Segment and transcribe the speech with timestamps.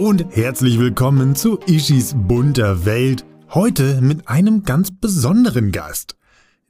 [0.00, 3.26] und herzlich willkommen zu Ishis bunter Welt.
[3.50, 6.16] Heute mit einem ganz besonderen Gast.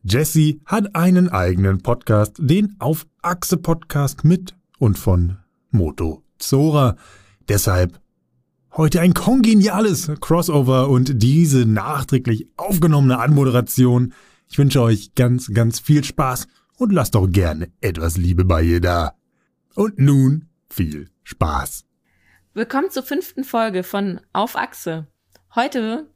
[0.03, 5.37] Jessie hat einen eigenen Podcast, den Auf Achse Podcast mit und von
[5.71, 6.97] Moto Zora.
[7.49, 8.01] Deshalb
[8.77, 14.13] heute ein kongeniales Crossover und diese nachträglich aufgenommene Anmoderation.
[14.49, 18.81] Ich wünsche euch ganz, ganz viel Spaß und lasst doch gerne etwas Liebe bei ihr
[18.81, 19.13] da.
[19.77, 21.85] Und nun viel Spaß.
[22.53, 25.07] Willkommen zur fünften Folge von Auf Achse.
[25.55, 26.13] Heute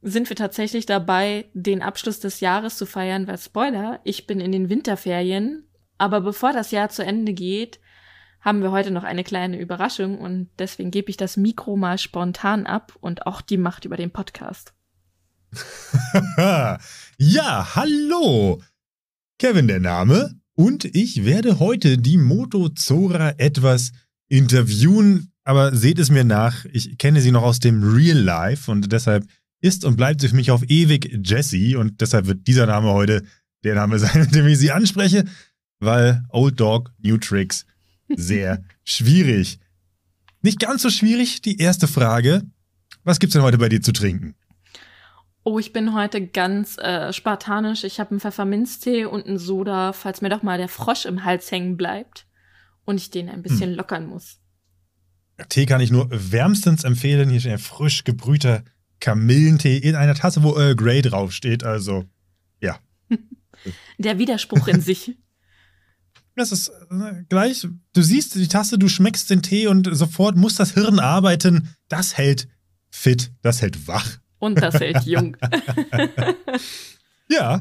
[0.00, 4.50] sind wir tatsächlich dabei, den Abschluss des Jahres zu feiern, weil Spoiler, ich bin in
[4.50, 5.68] den Winterferien.
[5.98, 7.80] Aber bevor das Jahr zu Ende geht,
[8.40, 12.64] haben wir heute noch eine kleine Überraschung und deswegen gebe ich das Mikro mal spontan
[12.64, 14.72] ab und auch die Macht über den Podcast.
[17.18, 18.62] ja, hallo!
[19.38, 23.92] Kevin der Name und ich werde heute die Moto Zora etwas
[24.28, 28.90] interviewen, aber seht es mir nach, ich kenne sie noch aus dem Real Life und
[28.90, 29.26] deshalb
[29.60, 33.22] ist und bleibt sie für mich auf ewig Jessie und deshalb wird dieser Name heute
[33.62, 35.24] der Name sein, mit dem ich sie anspreche,
[35.80, 37.66] weil Old Dog, New Tricks,
[38.08, 39.58] sehr schwierig.
[40.42, 42.42] Nicht ganz so schwierig, die erste Frage.
[43.04, 44.34] Was gibt's denn heute bei dir zu trinken?
[45.42, 47.84] Oh, ich bin heute ganz äh, spartanisch.
[47.84, 51.50] Ich habe einen Pfefferminztee und einen Soda, falls mir doch mal der Frosch im Hals
[51.50, 52.26] hängen bleibt
[52.86, 53.76] und ich den ein bisschen hm.
[53.76, 54.38] lockern muss.
[55.48, 57.28] Tee kann ich nur wärmstens empfehlen.
[57.28, 58.62] Hier steht ein frisch gebrühter
[59.00, 61.64] Kamillentee in einer Tasse, wo Earl Grey draufsteht.
[61.64, 62.04] Also,
[62.60, 62.78] ja.
[63.98, 65.16] Der Widerspruch in sich.
[66.36, 70.56] Das ist äh, gleich, du siehst die Tasse, du schmeckst den Tee und sofort muss
[70.56, 71.68] das Hirn arbeiten.
[71.88, 72.48] Das hält
[72.90, 74.18] fit, das hält wach.
[74.38, 75.36] Und das hält jung.
[77.28, 77.60] ja,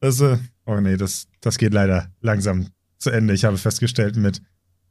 [0.00, 3.34] das, äh, oh nee, das, das geht leider langsam zu Ende.
[3.34, 4.40] Ich habe festgestellt, mit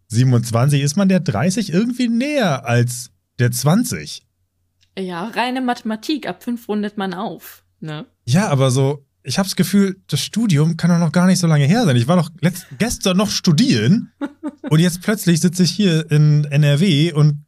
[0.08, 4.25] 27 ist man der 30 irgendwie näher als der 20.
[4.98, 7.64] Ja, reine Mathematik, ab 5 rundet man auf.
[7.80, 8.05] Ne?
[8.26, 11.48] Ja, aber so, ich habe das Gefühl, das Studium kann doch noch gar nicht so
[11.48, 11.95] lange her sein.
[11.95, 14.11] Ich war doch letzt, gestern noch studieren
[14.70, 17.45] und jetzt plötzlich sitze ich hier in NRW und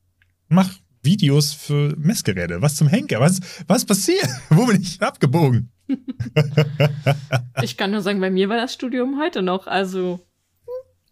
[0.50, 0.72] mache
[1.04, 2.62] Videos für Messgeräte.
[2.62, 3.20] Was zum Henker?
[3.20, 4.28] Was, was passiert?
[4.50, 5.72] Wo bin ich abgebogen?
[7.62, 9.68] ich kann nur sagen, bei mir war das Studium heute noch.
[9.68, 10.20] Also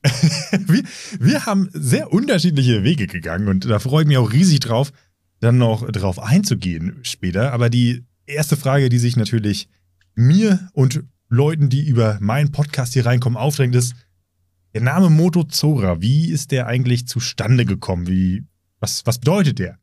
[0.67, 0.83] wir,
[1.19, 4.91] wir haben sehr unterschiedliche Wege gegangen und da freue ich mich auch riesig drauf,
[5.39, 7.53] dann noch drauf einzugehen später.
[7.53, 9.67] Aber die erste Frage, die sich natürlich
[10.15, 13.95] mir und Leuten, die über meinen Podcast hier reinkommen, aufdrängt, ist,
[14.73, 18.07] der Name Moto Zora, wie ist der eigentlich zustande gekommen?
[18.07, 18.44] Wie,
[18.79, 19.79] was, was bedeutet der?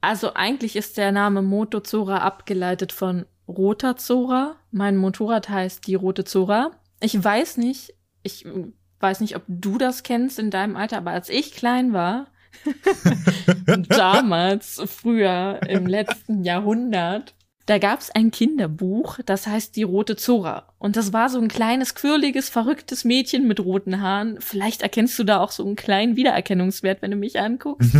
[0.00, 4.56] Also eigentlich ist der Name Moto Zora abgeleitet von Roter Zora.
[4.72, 6.72] Mein Motorrad heißt die Rote Zora.
[7.00, 7.94] Ich weiß nicht,
[8.24, 8.44] ich
[9.02, 12.28] weiß nicht, ob du das kennst in deinem Alter, aber als ich klein war,
[13.88, 17.34] damals, früher, im letzten Jahrhundert,
[17.66, 20.66] da gab's ein Kinderbuch, das heißt Die Rote Zora.
[20.78, 24.40] Und das war so ein kleines, quirliges, verrücktes Mädchen mit roten Haaren.
[24.40, 27.94] Vielleicht erkennst du da auch so einen kleinen Wiedererkennungswert, wenn du mich anguckst.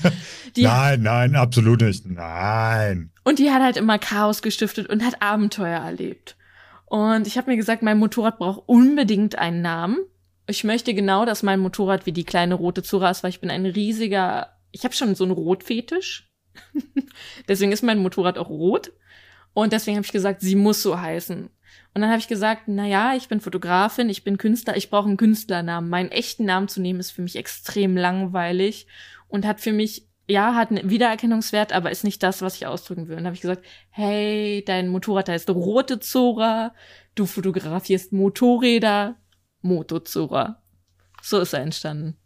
[0.56, 2.04] nein, nein, absolut nicht.
[2.04, 3.10] Nein.
[3.24, 6.36] Und die hat halt immer Chaos gestiftet und hat Abenteuer erlebt.
[6.84, 9.98] Und ich habe mir gesagt, mein Motorrad braucht unbedingt einen Namen.
[10.48, 13.50] Ich möchte genau, dass mein Motorrad wie die kleine rote Zura ist, weil ich bin
[13.50, 16.30] ein riesiger, ich habe schon so einen Rotfetisch.
[17.48, 18.92] deswegen ist mein Motorrad auch rot.
[19.52, 21.50] Und deswegen habe ich gesagt, sie muss so heißen.
[21.94, 25.08] Und dann habe ich gesagt, na ja, ich bin Fotografin, ich bin Künstler, ich brauche
[25.08, 25.90] einen Künstlernamen.
[25.90, 28.86] Meinen echten Namen zu nehmen ist für mich extrem langweilig
[29.28, 33.08] und hat für mich ja, hat einen Wiedererkennungswert, aber ist nicht das, was ich ausdrücken
[33.08, 33.16] will.
[33.16, 36.74] Und habe ich gesagt, hey, dein Motorrad heißt Rote Zora,
[37.14, 39.16] du fotografierst Motorräder,
[39.62, 40.62] Motozora.
[41.22, 42.16] So ist er entstanden.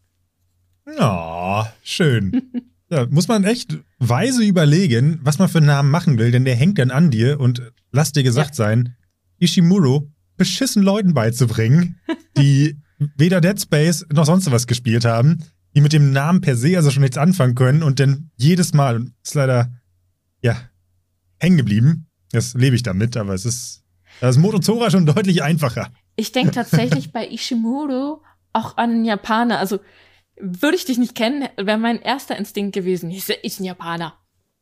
[0.87, 2.51] Ja, oh, schön.
[2.91, 6.57] ja, muss man echt weise überlegen, was man für einen Namen machen will, denn der
[6.57, 8.55] hängt dann an dir und lass dir gesagt ja.
[8.55, 8.97] sein,
[9.39, 12.01] Ishimuro beschissen Leuten beizubringen,
[12.37, 12.77] die
[13.17, 15.45] weder Dead Space noch sonst was gespielt haben,
[15.75, 19.07] die mit dem Namen per se also schon nichts anfangen können und dann jedes Mal,
[19.25, 19.73] ist leider,
[20.43, 20.57] ja,
[21.39, 22.07] hängen geblieben.
[22.31, 23.83] Das lebe ich damit, aber es ist,
[24.21, 25.91] das Motozora schon deutlich einfacher.
[26.17, 28.23] Ich denke tatsächlich bei Ishimuro
[28.53, 29.59] auch an einen Japaner.
[29.59, 29.81] Also
[30.41, 33.11] würde ich dich nicht kennen, wäre mein erster Instinkt gewesen.
[33.11, 34.15] Ist, ist ein Japaner.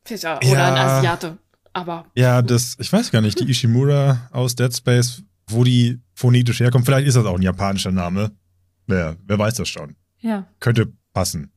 [0.08, 1.38] Oder ja, ein Asiate.
[1.72, 2.06] Aber.
[2.14, 6.84] Ja, das, ich weiß gar nicht, die Ishimura aus Dead Space, wo die phonetisch herkommt.
[6.84, 8.32] Vielleicht ist das auch ein japanischer Name.
[8.86, 9.96] Wer, wer weiß das schon.
[10.18, 10.46] Ja.
[10.58, 11.52] Könnte passen.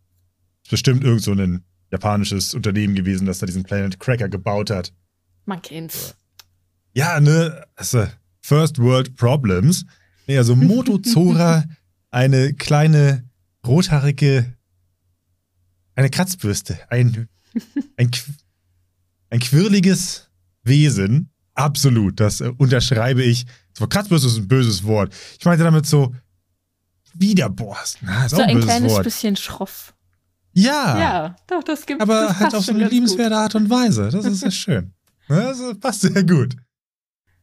[0.63, 4.94] Ist bestimmt irgend so ein japanisches Unternehmen gewesen, das da diesen Planet Cracker gebaut hat.
[5.46, 6.16] Man kennt's.
[6.94, 8.06] Ja, ne, also,
[8.44, 9.86] First World Problems.
[10.28, 11.63] Nee, also Motozora,
[12.12, 13.24] eine kleine
[13.66, 14.54] rothaarige,
[15.95, 17.28] eine Kratzbürste, ein
[17.98, 18.12] ein,
[19.30, 20.30] ein quirliges
[20.63, 21.30] Wesen.
[21.56, 23.45] Absolut, das äh, unterschreibe ich.
[23.78, 25.13] So, Kratzbürste ist ein böses Wort.
[25.39, 26.13] Ich meinte damit so,
[27.13, 28.07] Widerborsten.
[28.07, 29.04] Na, ist so ein, ein kleines Wort.
[29.04, 29.94] bisschen schroff.
[30.54, 31.00] Ja.
[31.00, 33.38] Ja, doch, das gibt Aber das halt auf so eine liebenswerte gut.
[33.38, 34.10] Art und Weise.
[34.10, 34.94] Das ist sehr schön.
[35.30, 36.57] Das passt sehr gut.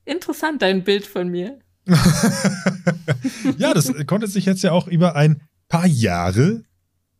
[0.04, 1.58] Interessant, dein Bild von mir.
[3.58, 6.62] ja, das konnte sich jetzt ja auch über ein paar Jahre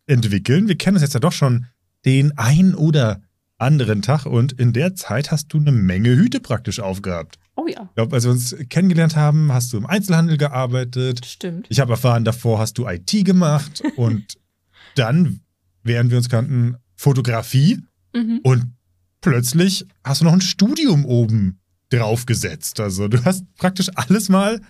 [0.07, 0.69] entwickeln.
[0.69, 1.67] Wir kennen uns jetzt ja doch schon
[2.05, 3.21] den ein oder
[3.59, 7.39] anderen Tag und in der Zeit hast du eine Menge Hüte praktisch aufgehabt.
[7.57, 7.83] Oh ja.
[7.91, 11.27] Ich glaube, als wir uns kennengelernt haben, hast du im Einzelhandel gearbeitet.
[11.27, 11.67] Stimmt.
[11.69, 14.39] Ich habe erfahren, davor hast du IT gemacht und
[14.97, 15.41] dann,
[15.83, 17.81] während wir uns kannten, Fotografie.
[18.15, 18.41] Mhm.
[18.43, 18.73] Und
[19.21, 21.60] plötzlich hast du noch ein Studium oben
[21.91, 22.81] draufgesetzt.
[22.81, 24.61] Also du hast praktisch alles mal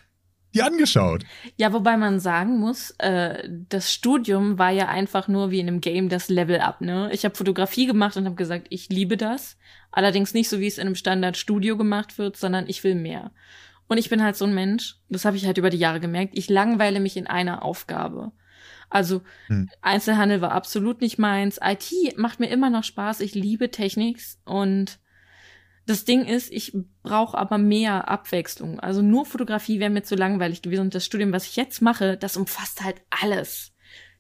[0.53, 1.25] die angeschaut.
[1.57, 5.81] Ja, wobei man sagen muss, äh, das Studium war ja einfach nur wie in einem
[5.81, 6.81] Game das Level up.
[6.81, 7.09] Ne?
[7.13, 9.57] Ich habe Fotografie gemacht und habe gesagt, ich liebe das.
[9.93, 13.31] Allerdings nicht so, wie es in einem Standardstudio gemacht wird, sondern ich will mehr.
[13.87, 16.37] Und ich bin halt so ein Mensch, das habe ich halt über die Jahre gemerkt,
[16.37, 18.33] ich langweile mich in einer Aufgabe.
[18.89, 19.69] Also hm.
[19.83, 21.61] Einzelhandel war absolut nicht meins.
[21.63, 23.21] IT macht mir immer noch Spaß.
[23.21, 24.99] Ich liebe Technik und
[25.91, 26.73] das Ding ist, ich
[27.03, 28.79] brauche aber mehr Abwechslung.
[28.79, 30.83] Also nur Fotografie wäre mir zu langweilig gewesen.
[30.83, 33.73] Und das Studium, was ich jetzt mache, das umfasst halt alles.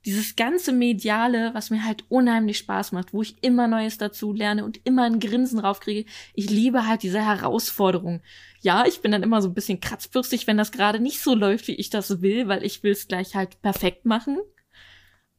[0.04, 4.64] Dieses ganze Mediale, was mir halt unheimlich Spaß macht, wo ich immer Neues dazu lerne
[4.64, 6.10] und immer ein Grinsen raufkriege.
[6.34, 8.22] Ich liebe halt diese Herausforderung.
[8.62, 11.68] Ja, ich bin dann immer so ein bisschen kratzbürstig, wenn das gerade nicht so läuft,
[11.68, 14.38] wie ich das will, weil ich will es gleich halt perfekt machen.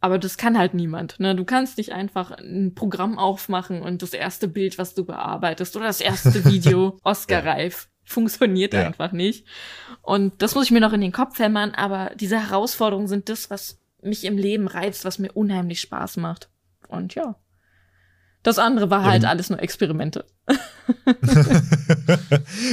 [0.02, 1.20] Aber das kann halt niemand.
[1.20, 1.36] Ne?
[1.36, 5.86] Du kannst nicht einfach ein Programm aufmachen und das erste Bild, was du bearbeitest, oder
[5.86, 7.88] das erste Video Oscar-reif.
[8.04, 8.84] Funktioniert ja.
[8.84, 9.46] einfach nicht.
[10.02, 13.52] Und das muss ich mir noch in den Kopf hämmern, aber diese Herausforderungen sind das,
[13.52, 16.50] was mich im Leben reizt, was mir unheimlich Spaß macht.
[16.88, 17.36] Und ja.
[18.42, 20.26] Das andere war halt ja, alles nur Experimente.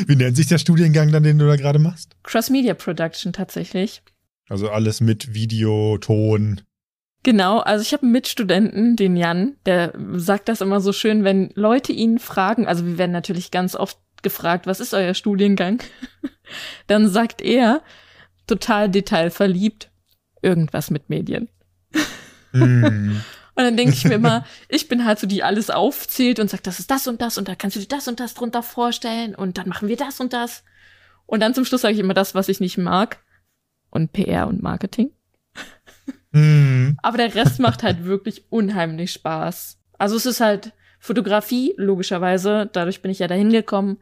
[0.06, 2.16] Wie nennt sich der Studiengang dann, den du da gerade machst?
[2.22, 4.02] Cross-Media Production tatsächlich.
[4.48, 6.62] Also alles mit Video, Ton.
[7.24, 11.50] Genau, also ich habe einen Mitstudenten, den Jan, der sagt das immer so schön, wenn
[11.54, 15.82] Leute ihn fragen, also wir werden natürlich ganz oft gefragt, was ist euer Studiengang?
[16.86, 17.82] Dann sagt er,
[18.46, 19.90] total detailverliebt,
[20.42, 21.48] irgendwas mit Medien.
[22.52, 23.16] Mm.
[23.58, 26.68] Und dann denke ich mir immer, ich bin halt so, die alles aufzählt und sagt,
[26.68, 29.34] das ist das und das und da kannst du dir das und das drunter vorstellen
[29.34, 30.62] und dann machen wir das und das.
[31.26, 33.18] Und dann zum Schluss sage ich immer das, was ich nicht mag.
[33.90, 35.10] Und PR und Marketing.
[36.38, 36.96] Mhm.
[37.02, 39.78] Aber der Rest macht halt wirklich unheimlich Spaß.
[39.98, 43.98] Also es ist halt Fotografie, logischerweise, dadurch bin ich ja dahin gekommen.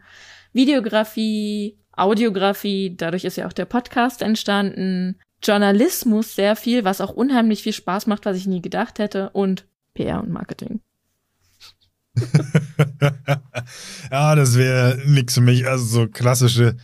[0.52, 5.18] Videografie, Audiografie, dadurch ist ja auch der Podcast entstanden.
[5.42, 9.30] Journalismus sehr viel, was auch unheimlich viel Spaß macht, was ich nie gedacht hätte.
[9.30, 10.80] Und PR und Marketing.
[14.10, 15.66] ja, das wäre nix für mich.
[15.66, 16.76] Also so klassische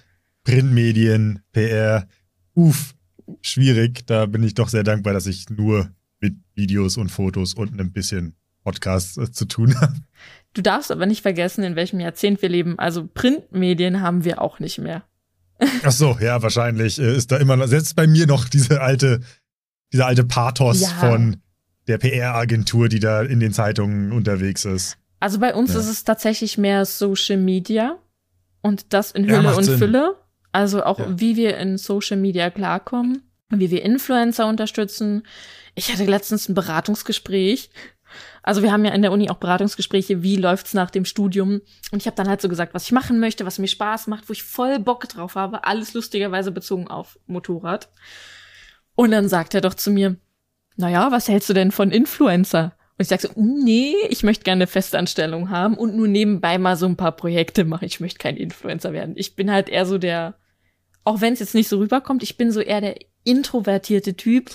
[0.45, 2.07] Printmedien, PR,
[2.55, 2.95] uff,
[3.43, 4.07] schwierig.
[4.07, 5.91] Da bin ich doch sehr dankbar, dass ich nur
[6.21, 8.35] mit Videos und Fotos und ein bisschen
[8.65, 9.95] Podcasts äh, zu tun habe.
[10.55, 12.79] Du darfst aber nicht vergessen, in welchem Jahrzehnt wir leben.
[12.79, 15.03] Also Printmedien haben wir auch nicht mehr.
[15.83, 19.21] Ach so, ja, wahrscheinlich äh, ist da immer selbst bei mir noch diese alte,
[19.93, 20.89] dieser alte Pathos ja.
[20.89, 21.39] von
[21.89, 24.99] der PR-Agentur, die da in den Zeitungen unterwegs ist.
[25.21, 25.81] Also bei uns ja.
[25.81, 27.99] ist es tatsächlich mehr Social Media
[28.61, 29.79] und das in Hülle ja, und Sinn.
[29.79, 30.17] Fülle.
[30.53, 33.23] Also auch wie wir in Social Media klarkommen,
[33.61, 35.23] wie wir Influencer unterstützen.
[35.75, 37.71] Ich hatte letztens ein Beratungsgespräch.
[38.43, 41.61] Also wir haben ja in der Uni auch Beratungsgespräche, wie läuft's nach dem Studium?
[41.93, 44.29] Und ich habe dann halt so gesagt, was ich machen möchte, was mir Spaß macht,
[44.29, 47.89] wo ich voll Bock drauf habe, alles lustigerweise bezogen auf Motorrad.
[48.95, 50.17] Und dann sagt er doch zu mir,
[50.77, 52.75] naja, was hältst du denn von Influencer?
[52.99, 56.77] Und ich sage so, nee, ich möchte gerne eine Festanstellung haben und nur nebenbei mal
[56.77, 57.85] so ein paar Projekte machen.
[57.85, 59.15] Ich möchte kein Influencer werden.
[59.17, 60.35] Ich bin halt eher so der
[61.05, 64.51] auch wenn es jetzt nicht so rüberkommt, ich bin so eher der introvertierte Typ,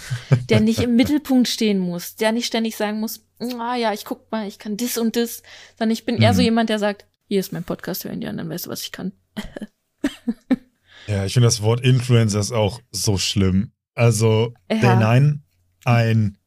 [0.50, 3.26] der nicht im Mittelpunkt stehen muss, der nicht ständig sagen muss,
[3.60, 5.44] ah ja, ich guck mal, ich kann das und das,
[5.78, 6.46] sondern ich bin eher so mhm.
[6.46, 9.12] jemand, der sagt, hier ist mein Podcast, hören die anderen, weißt du, was ich kann.
[11.08, 13.72] ja, ich finde das Wort Influencer ist auch so schlimm.
[13.96, 14.78] Also, ja.
[14.78, 15.44] der Nein,
[15.84, 16.38] ein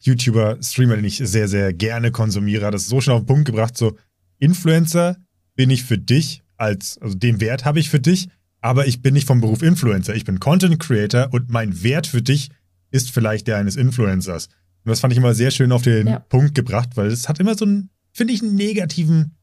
[0.00, 3.44] YouTuber, Streamer, den ich sehr, sehr gerne konsumiere, hat das so schnell auf den Punkt
[3.46, 3.96] gebracht, so,
[4.38, 5.16] Influencer
[5.54, 8.28] bin ich für dich als, also den Wert habe ich für dich,
[8.62, 10.14] aber ich bin nicht vom Beruf Influencer.
[10.14, 12.50] Ich bin Content Creator und mein Wert für dich
[12.90, 14.46] ist vielleicht der eines Influencers.
[14.84, 16.18] Und das fand ich immer sehr schön auf den ja.
[16.20, 19.36] Punkt gebracht, weil es hat immer so einen, finde ich, einen negativen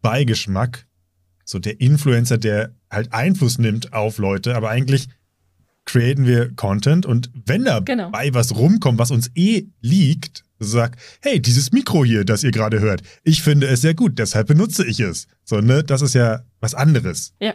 [0.00, 0.86] Beigeschmack.
[1.44, 5.08] So der Influencer, der halt Einfluss nimmt auf Leute, aber eigentlich
[5.84, 8.12] createn wir Content und wenn dabei Genau.
[8.12, 13.02] was rumkommt, was uns eh liegt, sag, hey, dieses Mikro hier, das ihr gerade hört,
[13.24, 15.26] ich finde es sehr gut, deshalb benutze ich es.
[15.44, 17.34] So, ne, das ist ja was anderes.
[17.40, 17.54] Ja.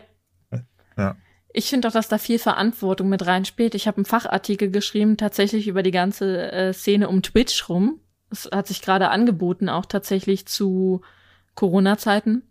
[0.98, 1.16] Ja.
[1.54, 3.74] Ich finde auch, dass da viel Verantwortung mit reinspielt.
[3.74, 8.00] Ich habe einen Fachartikel geschrieben, tatsächlich über die ganze äh, Szene um Twitch rum.
[8.30, 11.02] Es hat sich gerade angeboten, auch tatsächlich zu
[11.56, 12.44] Corona-Zeiten.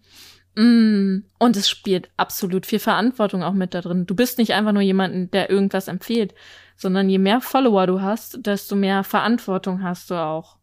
[0.57, 4.07] Mm, und es spielt absolut viel Verantwortung auch mit da drin.
[4.07, 6.35] Du bist nicht einfach nur jemanden, der irgendwas empfiehlt,
[6.77, 10.57] sondern je mehr Follower du hast, desto mehr Verantwortung hast du auch.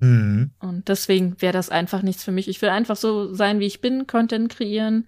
[0.00, 0.50] Mhm.
[0.60, 2.48] Und deswegen wäre das einfach nichts für mich.
[2.48, 5.06] Ich will einfach so sein, wie ich bin, Content kreieren,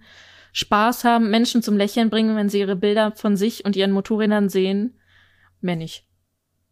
[0.53, 4.49] Spaß haben, Menschen zum Lächeln bringen, wenn sie ihre Bilder von sich und ihren Motorrädern
[4.49, 4.99] sehen.
[5.61, 6.05] Mehr nicht.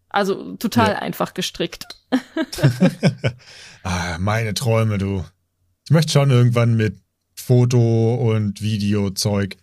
[0.10, 1.00] Also total Ja.
[1.00, 1.86] einfach gestrickt.
[3.84, 5.26] ah, meine Träume, du.
[5.86, 6.98] Ich möchte schon irgendwann mit
[7.36, 9.58] Foto- und Videozeug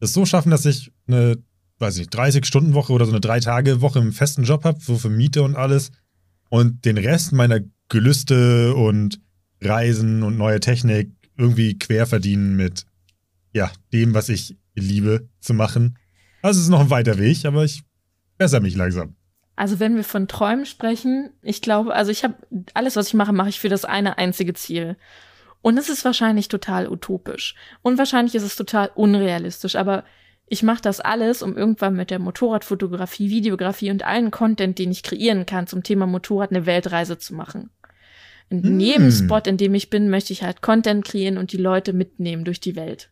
[0.00, 1.38] es so schaffen, dass ich eine,
[1.78, 5.42] weiß ich nicht, 30-Stunden-Woche oder so eine Drei-Tage-Woche im festen Job habe, so für Miete
[5.42, 5.92] und alles.
[6.48, 9.20] Und den Rest meiner Gelüste und
[9.60, 12.84] Reisen und neue Technik irgendwie quer verdienen mit,
[13.52, 15.98] ja, dem, was ich liebe zu machen.
[16.42, 17.82] Also es ist noch ein weiter Weg, aber ich
[18.38, 19.16] bessere mich langsam.
[19.54, 22.34] Also wenn wir von Träumen sprechen, ich glaube, also ich habe
[22.74, 24.96] alles, was ich mache, mache ich für das eine einzige Ziel.
[25.60, 27.54] Und es ist wahrscheinlich total utopisch.
[27.82, 29.76] Und wahrscheinlich ist es total unrealistisch.
[29.76, 30.04] Aber
[30.46, 35.02] ich mache das alles, um irgendwann mit der Motorradfotografie, Videografie und allen Content, den ich
[35.02, 37.70] kreieren kann, zum Thema Motorrad eine Weltreise zu machen.
[38.60, 38.80] In Hm.
[38.80, 42.44] jedem Spot, in dem ich bin, möchte ich halt Content kreieren und die Leute mitnehmen
[42.44, 43.10] durch die Welt.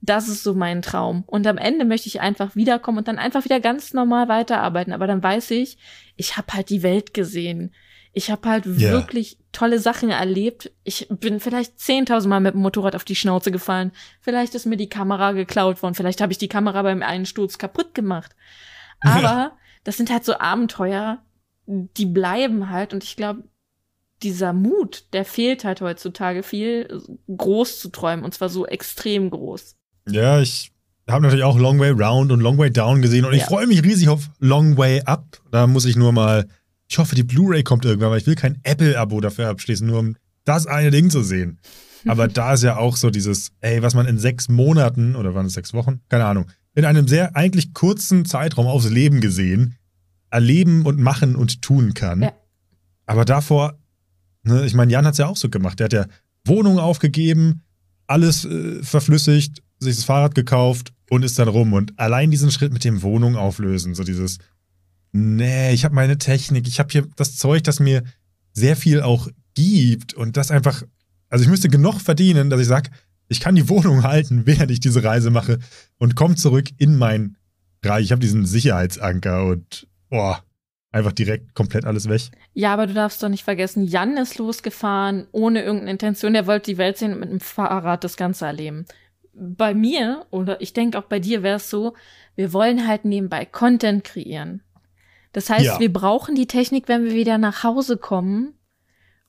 [0.00, 1.22] Das ist so mein Traum.
[1.26, 4.92] Und am Ende möchte ich einfach wiederkommen und dann einfach wieder ganz normal weiterarbeiten.
[4.92, 5.78] Aber dann weiß ich,
[6.16, 7.72] ich habe halt die Welt gesehen.
[8.12, 8.90] Ich habe halt Ja.
[8.90, 10.70] wirklich tolle Sachen erlebt.
[10.84, 13.92] Ich bin vielleicht 10.000 Mal mit dem Motorrad auf die Schnauze gefallen.
[14.20, 15.94] Vielleicht ist mir die Kamera geklaut worden.
[15.94, 18.34] Vielleicht habe ich die Kamera beim Einsturz kaputt gemacht.
[19.00, 21.22] Aber das sind halt so Abenteuer,
[21.66, 22.92] die bleiben halt.
[22.92, 23.44] Und ich glaube,
[24.22, 27.02] dieser Mut, der fehlt halt heutzutage viel,
[27.34, 28.24] groß zu träumen.
[28.24, 29.76] Und zwar so extrem groß.
[30.08, 30.72] Ja, ich
[31.08, 33.46] habe natürlich auch Long Way Round und Long Way Down gesehen und ich Ja.
[33.46, 35.40] freue mich riesig auf Long Way Up.
[35.50, 36.46] Da muss ich nur mal,
[36.88, 40.16] ich hoffe, die Blu-ray kommt irgendwann, weil ich will kein Apple-Abo dafür abschließen, nur um
[40.44, 41.58] das eine Ding zu sehen.
[42.06, 45.46] Aber da ist ja auch so dieses, ey, was man in sechs Monaten, oder waren
[45.46, 46.00] es sechs Wochen?
[46.08, 49.76] Keine Ahnung, in einem sehr eigentlich kurzen Zeitraum aufs Leben gesehen,
[50.30, 52.22] erleben und machen und tun kann.
[52.22, 52.32] Ja.
[53.06, 53.78] Aber davor,
[54.42, 55.78] ne, ich meine, Jan hat es ja auch so gemacht.
[55.78, 56.06] Der hat ja
[56.44, 57.62] Wohnung aufgegeben,
[58.06, 61.72] alles äh, verflüssigt, sich das Fahrrad gekauft und ist dann rum.
[61.72, 64.38] Und allein diesen Schritt mit dem Wohnung auflösen, so dieses,
[65.12, 68.02] nee, ich habe meine Technik, ich habe hier das Zeug, das mir
[68.52, 70.82] sehr viel auch gibt und das einfach,
[71.28, 72.90] also ich müsste genug verdienen, dass ich sage,
[73.28, 75.58] ich kann die Wohnung halten, während ich diese Reise mache
[75.98, 77.36] und komme zurück in mein
[77.84, 78.06] Reich.
[78.06, 80.42] Ich habe diesen Sicherheitsanker und boah,
[80.92, 82.30] einfach direkt komplett alles weg.
[82.54, 86.34] Ja, aber du darfst doch nicht vergessen, Jan ist losgefahren, ohne irgendeine Intention.
[86.34, 88.84] Der wollte die Welt sehen und mit dem Fahrrad das Ganze erleben.
[89.34, 91.94] Bei mir, oder ich denke auch bei dir wäre es so,
[92.36, 94.62] wir wollen halt nebenbei Content kreieren.
[95.32, 95.80] Das heißt, Ja.
[95.80, 98.54] wir brauchen die Technik, wenn wir wieder nach Hause kommen,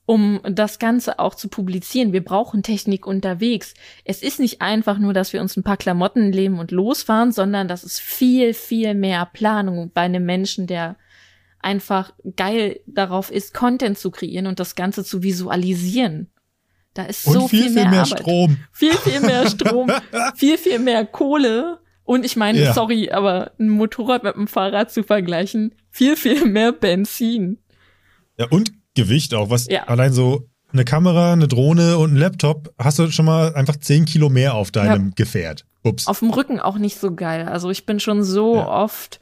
[0.04, 2.12] um das Ganze auch zu publizieren.
[2.12, 3.72] Wir brauchen Technik unterwegs.
[4.04, 7.68] Es ist nicht einfach nur, dass wir uns ein paar Klamotten nehmen und losfahren, sondern
[7.68, 10.96] das ist viel, viel mehr Planung bei einem Menschen, der
[11.64, 16.30] einfach geil darauf ist, Content zu kreieren und das Ganze zu visualisieren.
[16.94, 18.08] Da ist Und so viel, viel mehr, Arbeit.
[18.20, 18.56] Strom.
[18.72, 19.90] Viel, viel mehr Strom,
[20.36, 21.78] viel, viel mehr Kohle.
[22.04, 22.72] Und ich meine, Ja.
[22.74, 27.58] sorry, aber ein Motorrad mit einem Fahrrad zu vergleichen, viel, viel mehr Benzin.
[28.38, 29.50] Ja, und Gewicht auch.
[29.50, 29.84] Was Ja.
[29.84, 34.04] allein so eine Kamera, eine Drohne und ein Laptop hast du schon mal einfach 10
[34.04, 35.64] Kilo mehr auf deinem Gefährt.
[35.82, 36.06] Ups.
[36.06, 37.48] Auf dem Rücken auch nicht so geil.
[37.48, 38.66] Also ich bin schon so Ja.
[38.68, 39.18] oft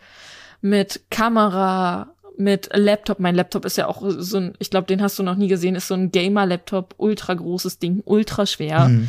[0.61, 3.21] mit Kamera, mit Laptop.
[3.21, 5.75] Mein Laptop ist ja auch so ein, ich glaube, den hast du noch nie gesehen,
[5.75, 8.89] ist so ein Gamer-Laptop, ultra großes Ding, ultra schwer.
[8.89, 9.09] Mhm.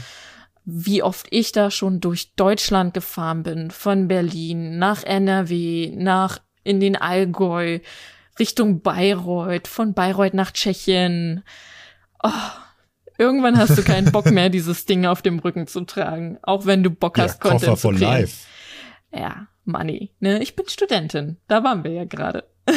[0.65, 6.80] Wie oft ich da schon durch Deutschland gefahren bin, von Berlin nach NRW, nach in
[6.80, 7.80] den Allgäu,
[8.39, 11.44] Richtung Bayreuth, von Bayreuth nach Tschechien.
[12.24, 12.30] Oh,
[13.18, 16.84] irgendwann hast du keinen Bock mehr, dieses Ding auf dem Rücken zu tragen, auch wenn
[16.84, 18.48] du Bock Ja, hast, Content Koffer zu for life.
[19.13, 20.12] Ja, Money.
[20.20, 20.42] Ne?
[20.42, 21.38] Ich bin Studentin.
[21.48, 22.46] Da waren wir ja gerade.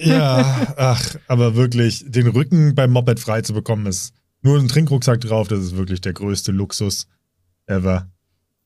[0.00, 5.20] Ja, ach, aber wirklich, den Rücken beim Moped frei zu bekommen, ist nur ein Trinkrucksack
[5.20, 7.06] drauf, das ist wirklich der größte Luxus
[7.66, 8.08] ever.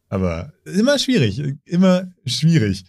[0.08, 2.84] Aber immer schwierig, immer schwierig.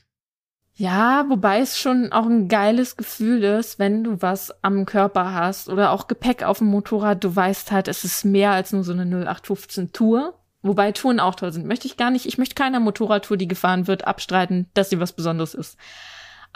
[0.80, 5.70] Ja, wobei es schon auch ein geiles Gefühl ist, wenn du was am Körper hast
[5.70, 7.24] oder auch Gepäck auf dem Motorrad.
[7.24, 10.36] Du weißt halt, es ist mehr als nur so eine 0815 Tour.
[10.62, 11.66] Wobei Touren auch toll sind.
[11.66, 12.28] Möchte ich gar nicht.
[12.28, 15.78] Ich möchte keiner Motorradtour, die gefahren wird, abstreiten, dass sie was Besonderes ist.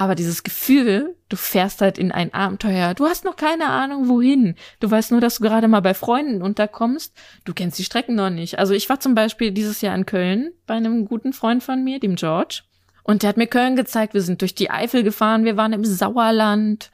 [0.01, 4.55] Aber dieses Gefühl, du fährst halt in ein Abenteuer, du hast noch keine Ahnung wohin.
[4.79, 7.13] Du weißt nur, dass du gerade mal bei Freunden unterkommst.
[7.45, 8.57] Du kennst die Strecken noch nicht.
[8.57, 11.99] Also ich war zum Beispiel dieses Jahr in Köln bei einem guten Freund von mir,
[11.99, 12.63] dem George.
[13.03, 14.15] Und der hat mir Köln gezeigt.
[14.15, 16.89] Wir sind durch die Eifel gefahren, wir waren im Sauerland.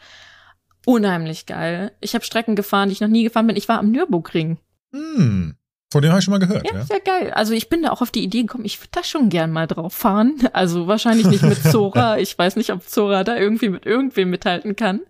[0.86, 1.94] Unheimlich geil.
[2.02, 3.56] Ich habe Strecken gefahren, die ich noch nie gefahren bin.
[3.56, 4.58] Ich war am Nürburgring.
[4.92, 5.56] Hm.
[5.92, 6.66] Von dem habe ich schon mal gehört.
[6.70, 7.32] Ja, ja, sehr geil.
[7.32, 9.68] Also ich bin da auch auf die Idee gekommen, ich würde da schon gern mal
[9.68, 10.36] drauf fahren.
[10.54, 12.18] Also wahrscheinlich nicht mit Zora.
[12.20, 15.02] ich weiß nicht, ob Zora da irgendwie mit irgendwem mithalten kann.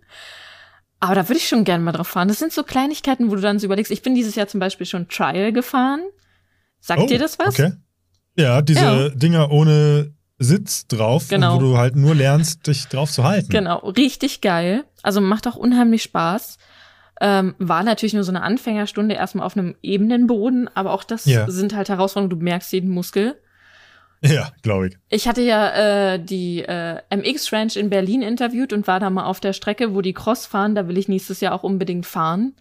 [1.00, 2.28] Aber da würde ich schon gern mal drauf fahren.
[2.28, 3.90] Das sind so Kleinigkeiten, wo du dann so überlegst.
[3.90, 6.02] Ich bin dieses Jahr zum Beispiel schon Trial gefahren.
[6.80, 7.58] Sagt oh, dir das was?
[7.58, 7.72] Okay.
[8.36, 9.08] Ja, diese ja.
[9.08, 11.56] Dinger ohne Sitz drauf, genau.
[11.56, 13.48] wo du halt nur lernst, dich drauf zu halten.
[13.48, 14.84] Genau, richtig geil.
[15.02, 16.58] Also macht auch unheimlich Spaß.
[17.20, 21.24] Ähm, war natürlich nur so eine Anfängerstunde erstmal auf einem ebenen Boden, aber auch das
[21.24, 21.50] ja.
[21.50, 23.40] sind halt Herausforderungen, du merkst jeden Muskel.
[24.20, 24.98] Ja, glaube ich.
[25.08, 29.24] Ich hatte ja äh, die äh, MX Ranch in Berlin interviewt und war da mal
[29.24, 30.74] auf der Strecke, wo die Cross fahren.
[30.74, 32.54] Da will ich nächstes Jahr auch unbedingt fahren.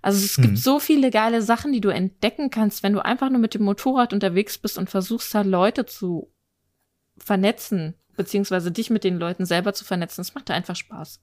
[0.00, 0.42] Also es mhm.
[0.42, 3.62] gibt so viele geile Sachen, die du entdecken kannst, wenn du einfach nur mit dem
[3.62, 6.30] Motorrad unterwegs bist und versuchst halt Leute zu
[7.16, 10.20] vernetzen, beziehungsweise dich mit den Leuten selber zu vernetzen.
[10.20, 11.20] Das macht da einfach Spaß.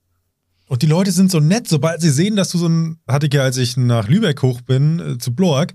[0.72, 3.34] Und die Leute sind so nett, sobald sie sehen, dass du so ein, hatte ich
[3.34, 5.74] ja, als ich nach Lübeck hoch bin, äh, zu Bloag,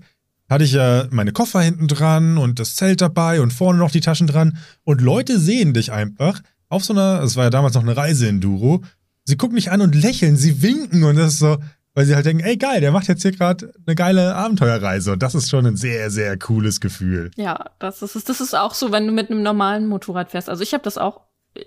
[0.49, 3.99] hatte ich ja meine Koffer hinten dran und das Zelt dabei und vorne noch die
[3.99, 4.57] Taschen dran.
[4.85, 8.81] Und Leute sehen dich einfach auf so einer, es war ja damals noch eine Reise-Enduro,
[9.23, 11.57] sie gucken dich an und lächeln, sie winken und das ist so,
[11.93, 15.21] weil sie halt denken, ey geil, der macht jetzt hier gerade eine geile Abenteuerreise und
[15.21, 17.29] das ist schon ein sehr, sehr cooles Gefühl.
[17.35, 20.49] Ja, das ist, das ist auch so, wenn du mit einem normalen Motorrad fährst.
[20.49, 21.21] Also ich habe das auch,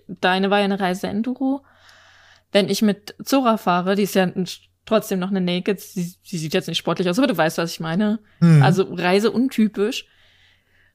[0.09, 1.63] deine war ja eine Reise-Enduro
[2.53, 4.31] wenn ich mit Zora fahre, die ist ja
[4.87, 7.73] trotzdem noch eine Naked, sie, sie sieht jetzt nicht sportlich aus, aber du weißt, was
[7.73, 8.19] ich meine.
[8.41, 8.63] Mhm.
[8.63, 10.07] Also reiseuntypisch.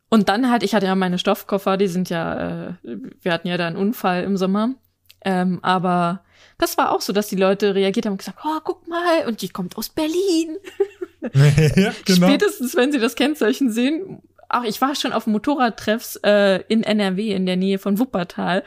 [0.09, 2.73] Und dann halt, ich hatte ja meine Stoffkoffer, die sind ja, äh,
[3.21, 4.75] wir hatten ja da einen Unfall im Sommer.
[5.23, 6.23] Ähm, aber
[6.57, 9.41] das war auch so, dass die Leute reagiert haben und gesagt, oh, guck mal, und
[9.41, 10.57] die kommt aus Berlin.
[11.33, 12.27] ja, genau.
[12.27, 17.33] Spätestens, wenn sie das Kennzeichen sehen, ach, ich war schon auf Motorradtreffs äh, in NRW
[17.33, 18.63] in der Nähe von Wuppertal,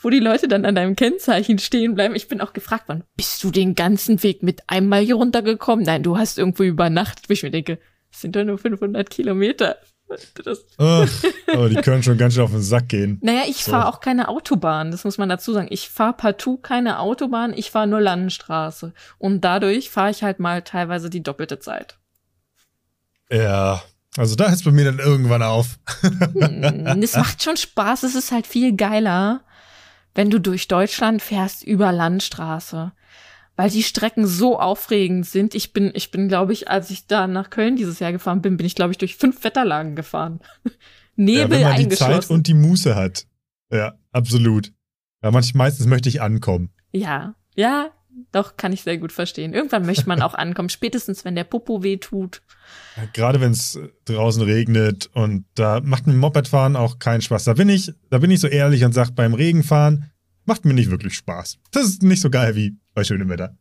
[0.00, 2.14] wo die Leute dann an deinem Kennzeichen stehen bleiben.
[2.14, 5.84] Ich bin auch gefragt worden, bist du den ganzen Weg mit einmal hier runtergekommen?
[5.84, 7.28] Nein, du hast irgendwo übernachtet.
[7.28, 7.78] Wo ich mir denke,
[8.10, 9.76] das sind doch nur 500 Kilometer.
[10.44, 11.08] Das Ach,
[11.46, 13.18] aber die können schon ganz schön auf den Sack gehen.
[13.22, 13.70] Naja, ich so.
[13.70, 15.68] fahre auch keine Autobahn, das muss man dazu sagen.
[15.70, 18.92] Ich fahre partout keine Autobahn, ich fahre nur Landstraße.
[19.18, 21.98] Und dadurch fahre ich halt mal teilweise die doppelte Zeit.
[23.30, 23.82] Ja,
[24.16, 25.78] also da hört es bei mir dann irgendwann auf.
[26.02, 29.42] Hm, es macht schon Spaß, es ist halt viel geiler,
[30.14, 32.92] wenn du durch Deutschland fährst über Landstraße.
[33.54, 35.54] Weil die Strecken so aufregend sind.
[35.54, 38.56] Ich bin, ich bin, glaube ich, als ich da nach Köln dieses Jahr gefahren bin,
[38.56, 40.40] bin ich, glaube ich, durch fünf Wetterlagen gefahren.
[41.16, 43.26] Nebel ja, wenn man die Zeit und die Muße hat.
[43.70, 44.72] Ja, absolut.
[45.22, 46.70] Ja, manch, meistens möchte ich ankommen.
[46.92, 47.90] Ja, ja,
[48.32, 49.52] doch, kann ich sehr gut verstehen.
[49.52, 52.42] Irgendwann möchte man auch ankommen, spätestens wenn der Popo weh tut.
[52.96, 57.44] Ja, gerade wenn es draußen regnet und da macht ein Mopedfahren auch keinen Spaß.
[57.44, 60.10] Da bin ich, da bin ich so ehrlich und sage, beim Regenfahren
[60.44, 61.58] macht mir nicht wirklich Spaß.
[61.70, 63.56] Das ist nicht so geil wie bei schönem Wetter.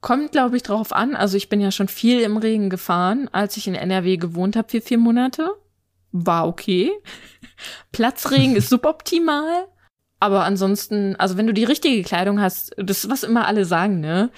[0.00, 1.16] Kommt, glaube ich, drauf an.
[1.16, 4.68] Also ich bin ja schon viel im Regen gefahren, als ich in NRW gewohnt habe
[4.68, 5.50] für vier Monate.
[6.12, 6.90] War okay.
[7.92, 9.66] Platzregen ist suboptimal.
[10.18, 14.30] Aber ansonsten, also wenn du die richtige Kleidung hast, das was immer alle sagen, ne?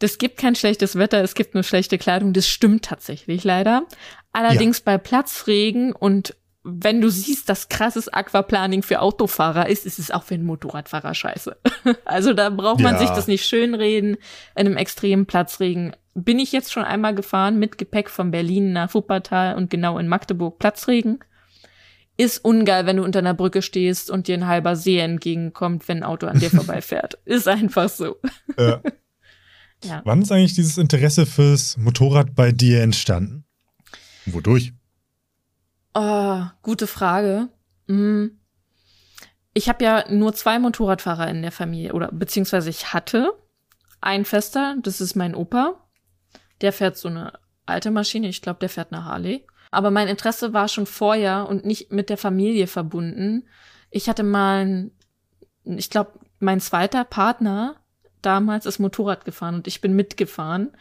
[0.00, 2.32] Das gibt kein schlechtes Wetter, es gibt nur schlechte Kleidung.
[2.32, 3.82] Das stimmt tatsächlich leider.
[4.32, 4.82] Allerdings ja.
[4.84, 10.22] bei Platzregen und wenn du siehst, dass krasses Aquaplaning für Autofahrer ist, ist es auch
[10.22, 11.56] für einen Motorradfahrer scheiße.
[12.04, 13.00] also da braucht man ja.
[13.00, 14.16] sich das nicht schönreden.
[14.54, 18.92] In einem extremen Platzregen bin ich jetzt schon einmal gefahren mit Gepäck von Berlin nach
[18.92, 21.20] Wuppertal und genau in Magdeburg Platzregen
[22.18, 25.98] ist ungeil, wenn du unter einer Brücke stehst und dir ein halber See entgegenkommt, wenn
[25.98, 27.14] ein Auto an dir vorbeifährt.
[27.24, 28.16] Ist einfach so.
[28.58, 28.82] Ja.
[29.84, 30.02] ja.
[30.04, 33.44] Wann ist eigentlich dieses Interesse fürs Motorrad bei dir entstanden?
[34.26, 34.72] Wodurch?
[35.94, 37.48] Oh, gute Frage.
[37.86, 38.40] Hm.
[39.54, 43.32] Ich habe ja nur zwei Motorradfahrer in der Familie, oder beziehungsweise ich hatte
[44.00, 45.88] ein Fester, das ist mein Opa.
[46.60, 47.32] Der fährt so eine
[47.64, 49.46] alte Maschine, ich glaube, der fährt eine Harley.
[49.70, 53.44] Aber mein Interesse war schon vorher und nicht mit der Familie verbunden.
[53.90, 54.90] Ich hatte mal,
[55.64, 57.76] ich glaube, mein zweiter Partner
[58.22, 60.72] damals ist Motorrad gefahren und ich bin mitgefahren.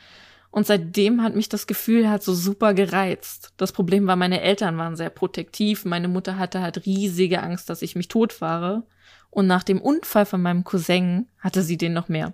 [0.50, 3.54] Und seitdem hat mich das Gefühl halt so super gereizt.
[3.58, 5.86] Das Problem war, meine Eltern waren sehr protektiv.
[5.86, 8.84] Meine Mutter hatte halt riesige Angst, dass ich mich totfahre.
[9.30, 12.34] Und nach dem Unfall von meinem Cousin hatte sie den noch mehr.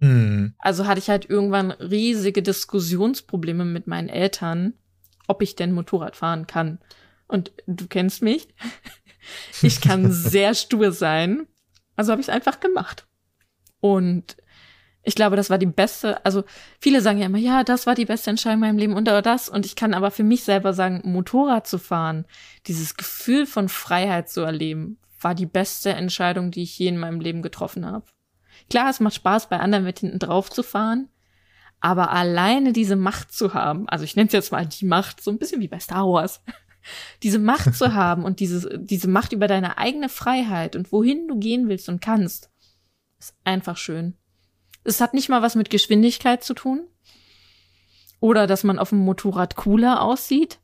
[0.00, 0.54] Mhm.
[0.58, 4.74] Also hatte ich halt irgendwann riesige Diskussionsprobleme mit meinen Eltern,
[5.30, 6.80] ob ich denn Motorrad fahren kann.
[7.28, 8.48] Und du kennst mich.
[9.60, 11.46] Ich kann sehr stur sein.
[11.94, 13.06] Also habe ich es einfach gemacht.
[13.78, 14.38] Und
[15.02, 16.42] ich glaube, das war die beste, also
[16.80, 19.22] viele sagen ja immer, ja, das war die beste Entscheidung in meinem Leben und oder
[19.22, 19.48] das.
[19.48, 22.26] Und ich kann aber für mich selber sagen, Motorrad zu fahren,
[22.66, 27.20] dieses Gefühl von Freiheit zu erleben, war die beste Entscheidung, die ich je in meinem
[27.20, 28.06] Leben getroffen habe.
[28.68, 31.08] Klar, es macht Spaß, bei anderen mit hinten drauf zu fahren,
[31.80, 35.30] aber alleine diese Macht zu haben, also ich nenne es jetzt mal die Macht, so
[35.30, 36.42] ein bisschen wie bei Star Wars,
[37.22, 41.38] diese Macht zu haben und diese, diese Macht über deine eigene Freiheit und wohin du
[41.38, 42.50] gehen willst und kannst,
[43.18, 44.14] ist einfach schön.
[44.84, 46.86] Es hat nicht mal was mit Geschwindigkeit zu tun.
[48.18, 50.59] Oder dass man auf dem Motorrad cooler aussieht.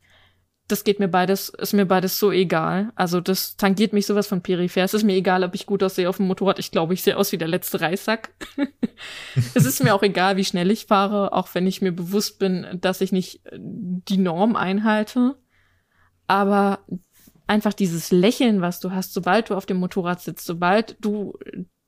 [0.68, 2.92] Das geht mir beides, ist mir beides so egal.
[2.96, 4.82] Also das tangiert mich sowas von peripher.
[4.82, 6.58] Es ist mir egal, ob ich gut aussehe auf dem Motorrad.
[6.58, 8.30] Ich glaube, ich sehe aus wie der letzte Reissack.
[9.54, 12.66] es ist mir auch egal, wie schnell ich fahre, auch wenn ich mir bewusst bin,
[12.80, 15.36] dass ich nicht die Norm einhalte.
[16.26, 16.80] Aber
[17.46, 21.38] einfach dieses Lächeln, was du hast, sobald du auf dem Motorrad sitzt, sobald du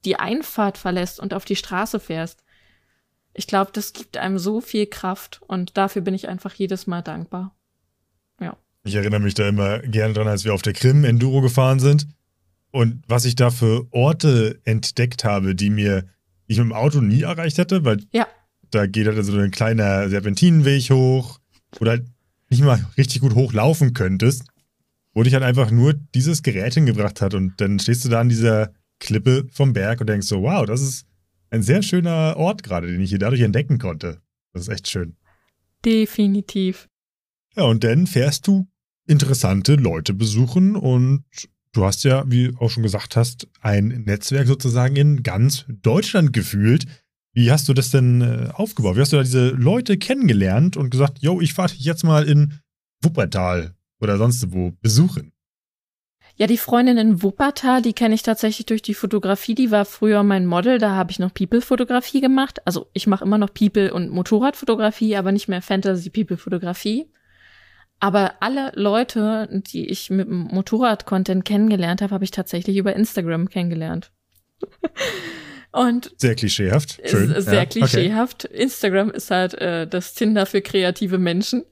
[0.04, 2.44] die Einfahrt verlässt und auf die Straße fährst.
[3.34, 7.02] Ich glaube, das gibt einem so viel Kraft und dafür bin ich einfach jedes Mal
[7.02, 7.54] dankbar.
[8.88, 12.06] Ich erinnere mich da immer gerne dran, als wir auf der Krim Enduro gefahren sind
[12.70, 16.04] und was ich da für Orte entdeckt habe, die mir
[16.48, 18.26] die ich mit dem Auto nie erreicht hätte, weil ja.
[18.70, 21.38] da geht halt so ein kleiner Serpentinenweg hoch
[21.80, 22.06] oder halt
[22.48, 24.44] nicht mal richtig gut hochlaufen könntest,
[25.12, 28.30] wo dich halt einfach nur dieses Gerät hingebracht hat und dann stehst du da an
[28.30, 31.06] dieser Klippe vom Berg und denkst so, wow, das ist
[31.50, 34.22] ein sehr schöner Ort gerade, den ich hier dadurch entdecken konnte.
[34.54, 35.16] Das ist echt schön.
[35.84, 36.88] Definitiv.
[37.56, 38.66] Ja, und dann fährst du
[39.08, 41.24] interessante Leute besuchen und
[41.72, 46.86] du hast ja, wie auch schon gesagt hast, ein Netzwerk sozusagen in ganz Deutschland gefühlt.
[47.32, 48.96] Wie hast du das denn äh, aufgebaut?
[48.96, 52.28] Wie hast du da diese Leute kennengelernt und gesagt, yo, ich fahre dich jetzt mal
[52.28, 52.54] in
[53.02, 55.32] Wuppertal oder sonst wo besuchen?
[56.36, 59.56] Ja, die Freundin in Wuppertal, die kenne ich tatsächlich durch die Fotografie.
[59.56, 62.64] Die war früher mein Model, da habe ich noch People-Fotografie gemacht.
[62.64, 67.06] Also ich mache immer noch People- und Motorradfotografie, aber nicht mehr Fantasy-People-Fotografie.
[68.00, 73.48] Aber alle Leute, die ich mit dem Motorrad-Content kennengelernt habe, habe ich tatsächlich über Instagram
[73.48, 74.12] kennengelernt.
[75.72, 77.00] Und sehr klischeehaft.
[77.04, 77.34] Schön.
[77.40, 78.46] Sehr ja, klischeehaft.
[78.46, 78.62] Okay.
[78.62, 81.64] Instagram ist halt äh, das Tinder für kreative Menschen.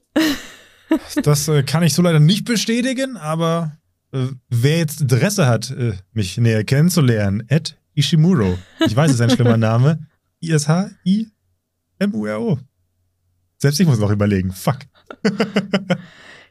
[1.23, 3.77] das äh, kann ich so leider nicht bestätigen, aber
[4.11, 8.59] äh, wer jetzt Interesse hat, äh, mich näher kennenzulernen, Ed Ishimuro.
[8.85, 10.07] Ich weiß, es ist ein schlimmer Name.
[10.43, 11.29] I-S-H-I-M-U-R-O.
[13.57, 14.51] Selbst ich muss noch überlegen.
[14.51, 14.81] Fuck.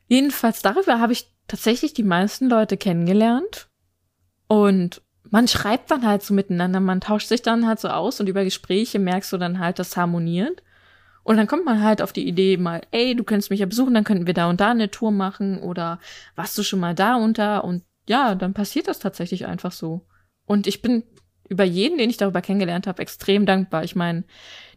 [0.08, 3.68] Jedenfalls darüber habe ich tatsächlich die meisten Leute kennengelernt.
[4.48, 8.28] Und man schreibt dann halt so miteinander, man tauscht sich dann halt so aus und
[8.28, 10.62] über Gespräche merkst du dann halt, das harmoniert.
[11.24, 13.94] Und dann kommt man halt auf die Idee mal, ey, du könntest mich ja besuchen,
[13.94, 15.98] dann könnten wir da und da eine Tour machen oder
[16.36, 20.06] warst du schon mal da und da und ja, dann passiert das tatsächlich einfach so.
[20.46, 21.02] Und ich bin
[21.48, 23.82] über jeden, den ich darüber kennengelernt habe, extrem dankbar.
[23.82, 24.22] Ich meine,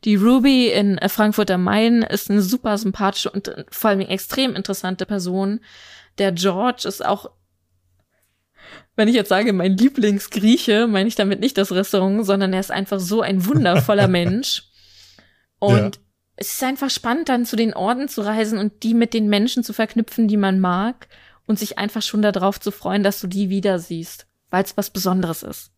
[0.03, 4.01] die Ruby in äh, Frankfurt am Main ist eine super sympathische und äh, vor allem
[4.01, 5.59] extrem interessante Person.
[6.17, 7.31] Der George ist auch,
[8.95, 12.71] wenn ich jetzt sage, mein Lieblingsgrieche, meine ich damit nicht das Restaurant, sondern er ist
[12.71, 14.63] einfach so ein wundervoller Mensch.
[15.59, 16.01] Und ja
[16.41, 19.61] es ist einfach spannend, dann zu den Orten zu reisen und die mit den Menschen
[19.61, 21.09] zu verknüpfen, die man mag
[21.45, 24.89] und sich einfach schon darauf zu freuen, dass du die wieder siehst, weil es was
[24.89, 25.73] Besonderes ist.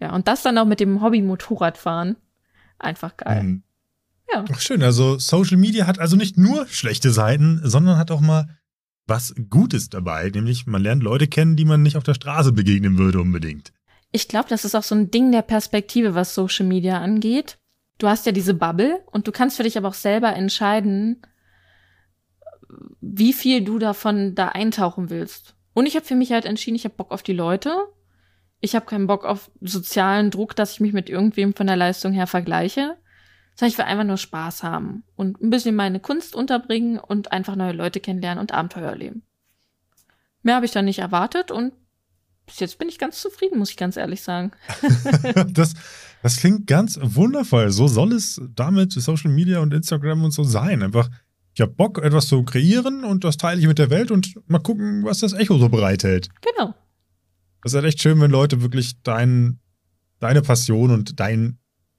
[0.00, 2.16] Ja, und das dann auch mit dem Hobby Motorradfahren.
[2.84, 3.42] Einfach geil.
[3.42, 3.62] Mhm.
[4.32, 4.44] Ja.
[4.50, 4.82] Ach, schön.
[4.82, 8.48] Also Social Media hat also nicht nur schlechte Seiten, sondern hat auch mal
[9.06, 10.30] was Gutes dabei.
[10.30, 13.72] Nämlich man lernt Leute kennen, die man nicht auf der Straße begegnen würde unbedingt.
[14.12, 17.58] Ich glaube, das ist auch so ein Ding der Perspektive, was Social Media angeht
[17.98, 21.22] du hast ja diese Bubble und du kannst für dich aber auch selber entscheiden,
[23.00, 25.54] wie viel du davon da eintauchen willst.
[25.74, 27.74] Und ich habe für mich halt entschieden, ich habe Bock auf die Leute.
[28.64, 32.14] Ich habe keinen Bock auf sozialen Druck, dass ich mich mit irgendwem von der Leistung
[32.14, 32.96] her vergleiche.
[33.56, 37.56] Sondern ich will einfach nur Spaß haben und ein bisschen meine Kunst unterbringen und einfach
[37.56, 39.22] neue Leute kennenlernen und Abenteuer erleben.
[40.42, 41.74] Mehr habe ich da nicht erwartet und
[42.46, 44.52] bis jetzt bin ich ganz zufrieden, muss ich ganz ehrlich sagen.
[45.52, 45.74] das,
[46.22, 47.70] das klingt ganz wundervoll.
[47.70, 50.82] So soll es damit Social Media und Instagram und so sein.
[50.82, 51.10] Einfach,
[51.52, 54.58] ich habe Bock, etwas zu kreieren und das teile ich mit der Welt und mal
[54.58, 56.30] gucken, was das Echo so bereithält.
[56.40, 56.74] Genau.
[57.64, 59.58] Das ist halt echt schön, wenn Leute wirklich dein,
[60.20, 61.58] deine Passion und dein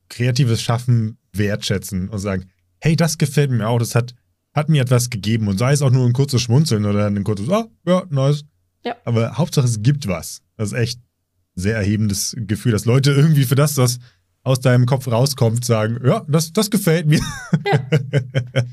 [0.09, 2.45] kreatives Schaffen wertschätzen und sagen,
[2.79, 4.13] hey, das gefällt mir auch, das hat,
[4.53, 7.49] hat mir etwas gegeben und sei es auch nur ein kurzes Schmunzeln oder ein kurzes,
[7.49, 8.45] ah, ja, nice.
[8.83, 8.95] Ja.
[9.05, 10.43] Aber Hauptsache es gibt was.
[10.55, 13.97] Das ist echt ein sehr erhebendes Gefühl, dass Leute irgendwie für das, was
[14.43, 17.21] aus deinem Kopf rauskommt, sagen, ja, das, das gefällt mir.
[17.65, 18.63] Ja.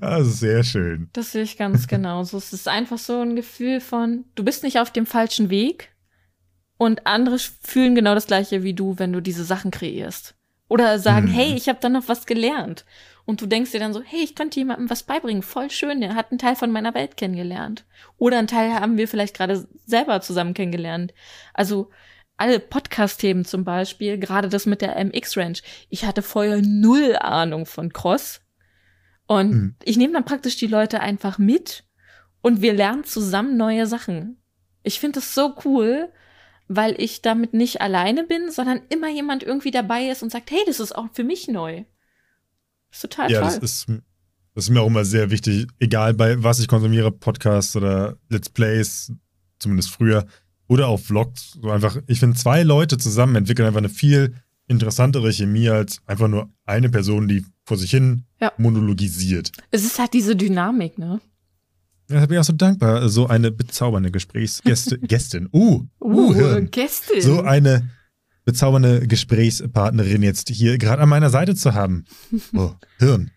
[0.00, 1.10] das ist sehr schön.
[1.12, 2.38] Das sehe ich ganz genauso.
[2.38, 5.90] Es ist einfach so ein Gefühl von, du bist nicht auf dem falschen Weg.
[6.78, 10.34] Und andere fühlen genau das gleiche wie du, wenn du diese Sachen kreierst.
[10.68, 11.32] Oder sagen, Mhm.
[11.32, 12.84] hey, ich habe da noch was gelernt.
[13.24, 16.14] Und du denkst dir dann so, hey, ich könnte jemandem was beibringen, voll schön, der
[16.14, 17.84] hat einen Teil von meiner Welt kennengelernt.
[18.18, 21.12] Oder einen Teil haben wir vielleicht gerade selber zusammen kennengelernt.
[21.54, 21.90] Also
[22.36, 25.62] alle Podcast-Themen zum Beispiel, gerade das mit der MX-Ranch.
[25.88, 28.42] Ich hatte vorher null Ahnung von Cross.
[29.26, 29.74] Und Mhm.
[29.82, 31.84] ich nehme dann praktisch die Leute einfach mit
[32.42, 34.40] und wir lernen zusammen neue Sachen.
[34.82, 36.12] Ich finde das so cool,
[36.68, 40.60] weil ich damit nicht alleine bin, sondern immer jemand irgendwie dabei ist und sagt, hey,
[40.66, 41.84] das ist auch für mich neu.
[42.90, 43.50] ist total Ja, toll.
[43.50, 43.86] das ist,
[44.54, 48.48] das ist mir auch immer sehr wichtig, egal bei was ich konsumiere, Podcasts oder Let's
[48.48, 49.12] Plays,
[49.58, 50.26] zumindest früher,
[50.68, 51.58] oder auch Vlogs.
[51.62, 54.34] So einfach, ich finde, zwei Leute zusammen entwickeln einfach eine viel
[54.66, 58.52] interessantere Chemie als einfach nur eine Person, die vor sich hin Ja.
[58.58, 59.52] monologisiert.
[59.70, 61.20] es ist halt diese Dynamik, ne?
[62.08, 66.70] Da bin ich auch so dankbar, so eine bezaubernde Gesprächsgäste, Gästin, uh, uh, Hirn.
[66.70, 67.20] Gästin.
[67.20, 67.90] so eine
[68.44, 72.04] bezaubernde Gesprächspartnerin jetzt hier gerade an meiner Seite zu haben.
[72.54, 73.30] Oh, Hirn.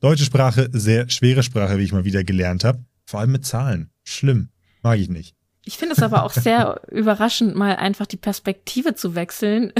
[0.00, 2.84] Deutsche Sprache, sehr schwere Sprache, wie ich mal wieder gelernt habe.
[3.04, 3.90] Vor allem mit Zahlen.
[4.04, 4.50] Schlimm.
[4.82, 5.34] Mag ich nicht.
[5.64, 9.72] Ich finde es aber auch sehr überraschend, mal einfach die Perspektive zu wechseln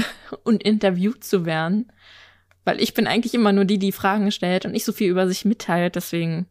[0.43, 1.91] und interviewt zu werden.
[2.63, 5.27] Weil ich bin eigentlich immer nur die, die Fragen stellt und nicht so viel über
[5.27, 5.95] sich mitteilt.
[5.95, 6.45] Deswegen,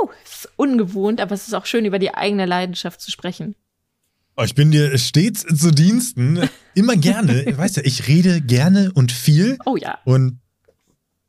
[0.00, 3.54] oh, es ist ungewohnt, aber es ist auch schön, über die eigene Leidenschaft zu sprechen.
[4.36, 6.48] Oh, ich bin dir stets zu Diensten.
[6.74, 7.44] Immer gerne.
[7.56, 9.58] weißt du, ich rede gerne und viel.
[9.66, 9.98] Oh ja.
[10.04, 10.40] Und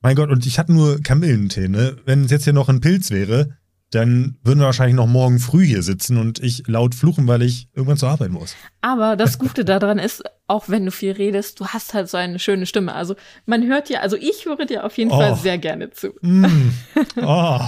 [0.02, 1.97] mein Gott, und ich hatte nur Kamillentee, ne?
[2.06, 3.58] Wenn es jetzt hier noch ein Pilz wäre,
[3.91, 7.67] dann würden wir wahrscheinlich noch morgen früh hier sitzen und ich laut fluchen, weil ich
[7.73, 8.56] irgendwann zur Arbeit muss.
[8.82, 12.39] Aber das Gute daran ist, auch wenn du viel redest, du hast halt so eine
[12.39, 12.95] schöne Stimme.
[12.95, 15.17] Also man hört dir, also ich höre dir auf jeden Oh.
[15.17, 16.13] Fall sehr gerne zu.
[16.21, 16.45] Mm.
[17.17, 17.60] Oh,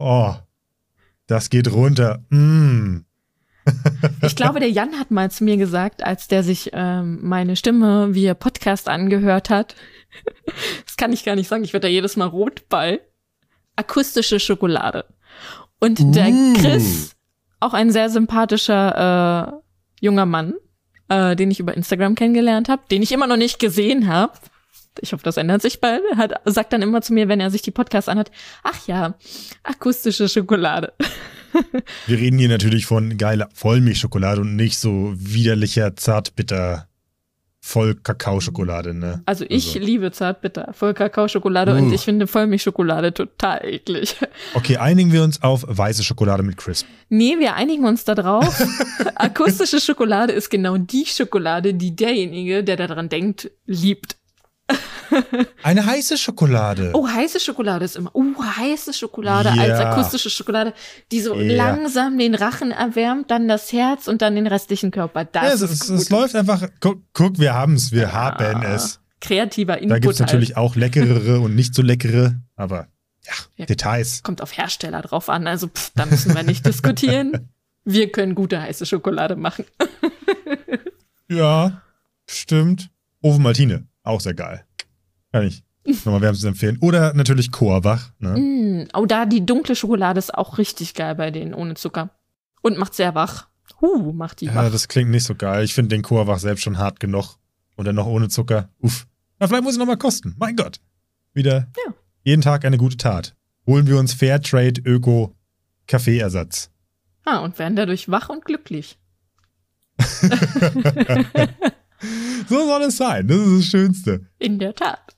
[0.00, 0.34] oh.
[1.26, 2.24] Das geht runter.
[2.30, 3.04] Mm.
[4.22, 8.14] Ich glaube, der Jan hat mal zu mir gesagt, als der sich ähm, meine Stimme
[8.14, 9.76] via Podcast angehört hat.
[10.84, 13.00] Das kann ich gar nicht sagen, ich werde da jedes Mal rot bei.
[13.76, 15.04] Akustische Schokolade.
[15.78, 16.54] Und der Uh.
[16.54, 17.16] Chris,
[17.60, 20.54] auch ein sehr sympathischer äh, junger Mann,
[21.08, 24.32] äh, den ich über Instagram kennengelernt habe, den ich immer noch nicht gesehen habe.
[25.00, 26.02] Ich hoffe, das ändert sich bald.
[26.16, 28.30] Hat, sagt dann immer zu mir, wenn er sich die Podcasts anhört,
[28.62, 29.14] ach ja,
[29.62, 30.92] akustische Schokolade.
[32.06, 36.86] Wir reden hier natürlich von geiler Vollmilchschokolade und nicht so widerlicher Zartbitter
[37.62, 39.22] Voll-Kakao-Schokolade, ne?
[39.26, 39.78] Also ich Also.
[39.80, 41.92] liebe Zartbitter, voll Kakaoschokolade und Uh.
[41.92, 44.16] ich finde Vollmilchschokolade total eklig.
[44.54, 46.86] Okay, einigen wir uns auf weiße Schokolade mit Crisp.
[47.10, 48.64] Nee, wir einigen uns da drauf.
[49.14, 54.16] Akustische Schokolade ist genau die Schokolade, die derjenige, der daran denkt, liebt.
[55.62, 56.90] Eine heiße Schokolade.
[56.94, 58.14] Oh, heiße Schokolade ist immer.
[58.14, 59.62] Uh, heiße Schokolade Ja.
[59.62, 60.72] als akustische Schokolade,
[61.12, 61.56] die so Ja.
[61.56, 65.24] langsam den Rachen erwärmt, dann das Herz und dann den restlichen Körper.
[65.24, 66.68] Das ja, es, ist es, es läuft einfach.
[66.80, 69.00] Guck, guck wir haben es, wir haben es.
[69.20, 69.90] Kreativer Input.
[69.90, 70.28] Da gibt es halt.
[70.28, 72.86] natürlich auch leckerere und nicht so leckere, aber
[73.26, 73.66] ja, Ja.
[73.66, 74.22] Details.
[74.22, 77.50] Kommt auf Hersteller drauf an, also pff, da müssen wir nicht diskutieren.
[77.84, 79.64] Wir können gute heiße Schokolade machen.
[81.28, 81.82] Ja,
[82.28, 82.90] stimmt.
[83.22, 84.64] Ofen Maltine, auch sehr geil.
[85.32, 85.62] Kann ich
[86.04, 86.78] nochmal wärmstens empfehlen.
[86.80, 88.12] Oder natürlich Korbach.
[88.18, 88.38] Ne?
[88.38, 92.10] Mm, oh, da die dunkle Schokolade ist auch richtig geil bei denen ohne Zucker.
[92.62, 93.48] Und macht sehr wach.
[93.80, 94.70] Huh, macht die Ja, wach.
[94.72, 95.64] das klingt nicht so geil.
[95.64, 97.36] Ich finde den Korbach selbst schon hart genug.
[97.76, 98.68] Und dann noch ohne Zucker.
[98.80, 99.06] Uff.
[99.38, 100.34] Na, vielleicht muss ich nochmal kosten.
[100.38, 100.80] Mein Gott.
[101.32, 101.94] Wieder Ja.
[102.24, 103.34] jeden Tag eine gute Tat.
[103.66, 105.34] Holen wir uns Fairtrade Öko
[105.86, 106.70] Kaffeeersatz.
[107.24, 108.98] Ah, und werden dadurch wach und glücklich.
[112.48, 113.28] So soll es sein.
[113.28, 114.26] Das ist das Schönste.
[114.38, 115.16] In der Tat.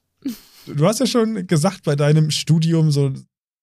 [0.66, 3.12] Du hast ja schon gesagt bei deinem Studium, so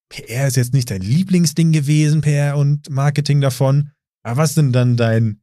[0.10, 3.92] PR ist jetzt nicht dein Lieblingsding gewesen, PR und Marketing davon.
[4.24, 5.42] Aber was denn dann dein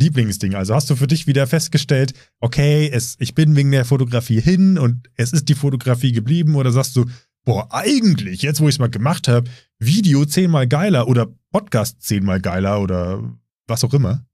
[0.00, 0.54] Lieblingsding?
[0.54, 4.78] Also hast du für dich wieder festgestellt, okay, es, ich bin wegen der Fotografie hin
[4.78, 7.06] und es ist die Fotografie geblieben oder sagst du,
[7.44, 12.40] boah, eigentlich, jetzt wo ich es mal gemacht habe, Video zehnmal geiler oder Podcast zehnmal
[12.40, 13.22] geiler oder
[13.66, 14.24] was auch immer?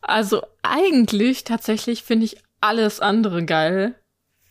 [0.00, 3.94] Also eigentlich tatsächlich finde ich alles andere geil.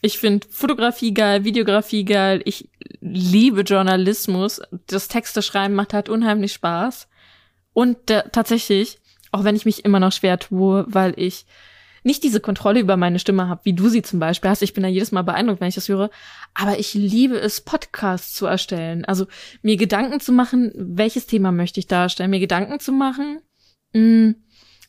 [0.06, 2.40] Ich finde Fotografie geil, Videografie geil.
[2.46, 2.70] Ich
[3.02, 4.62] liebe Journalismus.
[4.86, 7.08] Das Texte schreiben macht halt unheimlich Spaß.
[7.74, 9.00] Und äh, tatsächlich,
[9.32, 11.48] auch wenn ich mich immer noch schwer tue, weil ich
[12.04, 14.62] nicht diese Kontrolle über meine Stimme habe, wie du sie zum Beispiel hast.
[14.62, 16.12] Ich bin da jedes Mal beeindruckt, wenn ich das höre.
[16.54, 19.06] Aber ich liebe es, Podcasts zu erstellen.
[19.06, 19.26] Also
[19.64, 23.40] mir Gedanken zu machen, welches Thema möchte ich darstellen, mir Gedanken zu machen,
[23.94, 24.36] mh,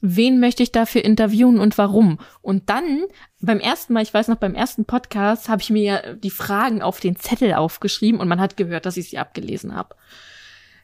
[0.00, 2.18] wen möchte ich dafür interviewen und warum.
[2.42, 3.04] Und dann
[3.40, 7.00] beim ersten Mal, ich weiß noch, beim ersten Podcast habe ich mir die Fragen auf
[7.00, 9.96] den Zettel aufgeschrieben und man hat gehört, dass ich sie abgelesen habe.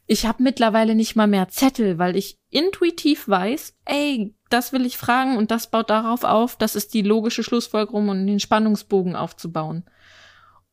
[0.07, 4.99] Ich habe mittlerweile nicht mal mehr Zettel, weil ich intuitiv weiß, ey, das will ich
[4.99, 9.85] fragen und das baut darauf auf, das ist die logische Schlussfolgerung, um den Spannungsbogen aufzubauen.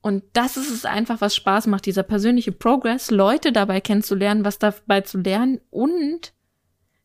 [0.01, 4.57] Und das ist es einfach, was Spaß macht, dieser persönliche Progress, Leute dabei kennenzulernen, was
[4.57, 6.33] dabei zu lernen und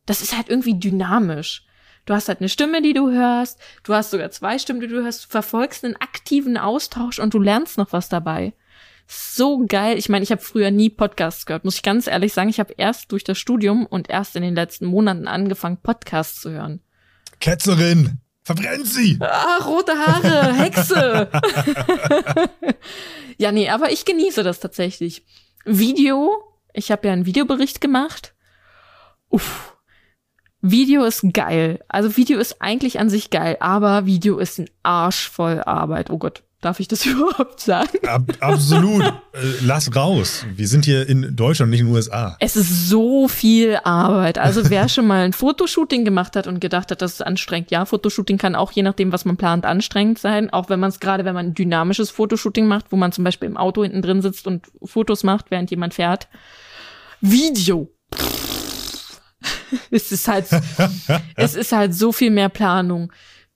[0.06, 1.64] das ist halt irgendwie dynamisch.
[2.06, 5.02] Du hast halt eine Stimme, die du hörst, du hast sogar zwei Stimmen, die du
[5.02, 8.52] hörst, du verfolgst einen aktiven Austausch und du lernst noch was dabei.
[9.06, 9.98] So geil.
[9.98, 12.48] Ich meine, ich habe früher nie Podcasts gehört, muss ich ganz ehrlich sagen.
[12.48, 16.50] Ich habe erst durch das Studium und erst in den letzten Monaten angefangen, Podcasts zu
[16.50, 16.80] hören.
[17.40, 18.18] Ketzerin!
[18.42, 19.16] Verbrennt sie!
[19.20, 21.30] Ah, rote Haare, Hexe!
[23.38, 25.24] ja, nee, aber ich genieße das tatsächlich.
[25.64, 26.30] Video,
[26.74, 28.34] ich habe ja einen Videobericht gemacht.
[29.30, 29.73] Uff.
[30.66, 31.80] Video ist geil.
[31.88, 36.08] Also Video ist eigentlich an sich geil, aber Video ist ein Arsch voll Arbeit.
[36.08, 36.42] Oh Gott.
[36.62, 37.98] Darf ich das überhaupt sagen?
[38.06, 39.02] Ab, absolut.
[39.02, 39.12] Äh,
[39.60, 40.46] lass raus.
[40.56, 42.38] Wir sind hier in Deutschland, nicht in den USA.
[42.40, 44.38] Es ist so viel Arbeit.
[44.38, 47.70] Also wer schon mal ein Fotoshooting gemacht hat und gedacht hat, das ist anstrengend.
[47.70, 50.48] Ja, Fotoshooting kann auch je nachdem, was man plant, anstrengend sein.
[50.48, 53.50] Auch wenn man es gerade, wenn man ein dynamisches Fotoshooting macht, wo man zum Beispiel
[53.50, 56.28] im Auto hinten drin sitzt und Fotos macht, während jemand fährt.
[57.20, 57.90] Video.
[59.90, 60.46] es ist halt,
[61.36, 63.10] es ist halt so viel mehr Planung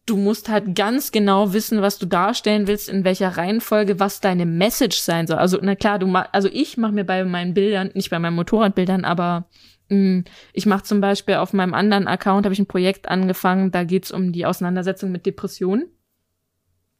[0.08, 4.46] du musst halt ganz genau wissen, was du darstellen willst, in welcher Reihenfolge, was deine
[4.46, 5.36] Message sein soll.
[5.36, 8.36] Also, na klar, du mach, also ich mache mir bei meinen Bildern, nicht bei meinen
[8.36, 9.48] Motorradbildern, aber
[9.88, 13.70] mh, mm, ich mache zum Beispiel auf meinem anderen Account, habe ich ein Projekt angefangen,
[13.70, 15.86] da geht's um die Auseinandersetzung mit Depressionen.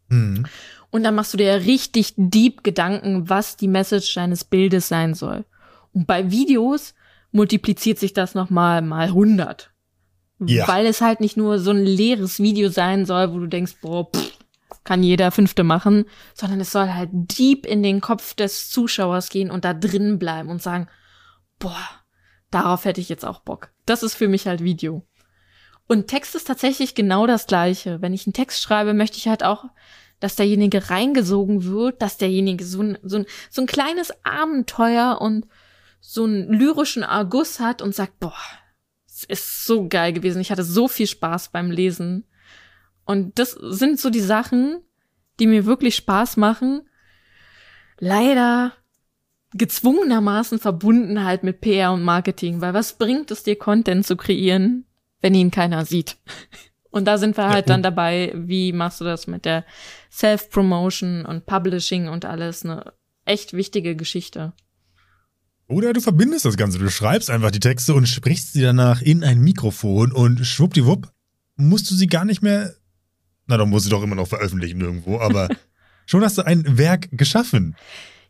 [0.09, 0.47] Mhm.
[0.91, 5.45] Und dann machst du dir richtig deep Gedanken, was die Message deines Bildes sein soll.
[5.93, 6.95] Und bei Videos
[7.31, 9.73] multipliziert sich das nochmal mal 100.
[10.41, 10.69] Ja.
[10.69, 14.11] Weil es halt nicht nur so ein leeres Video sein soll, wo du denkst, boah,
[14.11, 14.39] pff,
[14.85, 19.51] kann jeder Fünfte machen, sondern es soll halt deep in den Kopf des Zuschauers gehen
[19.51, 20.89] und da drin bleiben und sagen,
[21.59, 21.89] boah,
[22.51, 23.71] darauf hätte ich jetzt auch Bock.
[23.85, 25.07] Das ist für mich halt Video.
[25.89, 28.01] Und Text ist tatsächlich genau das Gleiche.
[28.01, 29.65] Wenn ich einen Text schreibe, möchte ich halt auch,
[30.21, 35.47] dass derjenige reingesogen wird, dass derjenige so ein, so ein, so ein kleines Abenteuer und
[36.01, 38.35] so einen lyrischen Argus hat und sagt, boah,
[39.25, 40.41] ist so geil gewesen.
[40.41, 42.25] Ich hatte so viel Spaß beim Lesen.
[43.05, 44.81] Und das sind so die Sachen,
[45.41, 46.83] die mir wirklich Spaß machen.
[47.99, 48.73] Leider
[49.55, 54.85] gezwungenermaßen verbunden halt mit PR und Marketing, weil was bringt es dir, Content zu kreieren,
[55.21, 56.17] wenn ihn keiner sieht?
[56.91, 59.67] Und da sind wir halt dann dabei, wie machst du das mit der
[60.11, 62.95] Self-Promotion und Publishing und alles, eine
[63.27, 64.55] echt wichtige Geschichte.
[65.69, 66.79] Oder du verbindest das Ganze.
[66.79, 71.13] Du schreibst einfach die Texte und sprichst sie danach in ein Mikrofon und schwuppdiwupp
[71.57, 72.75] musst du sie gar nicht mehr.
[73.47, 75.49] Na, dann musst du doch immer noch veröffentlichen irgendwo, aber
[76.07, 77.77] schon hast du ein Werk geschaffen.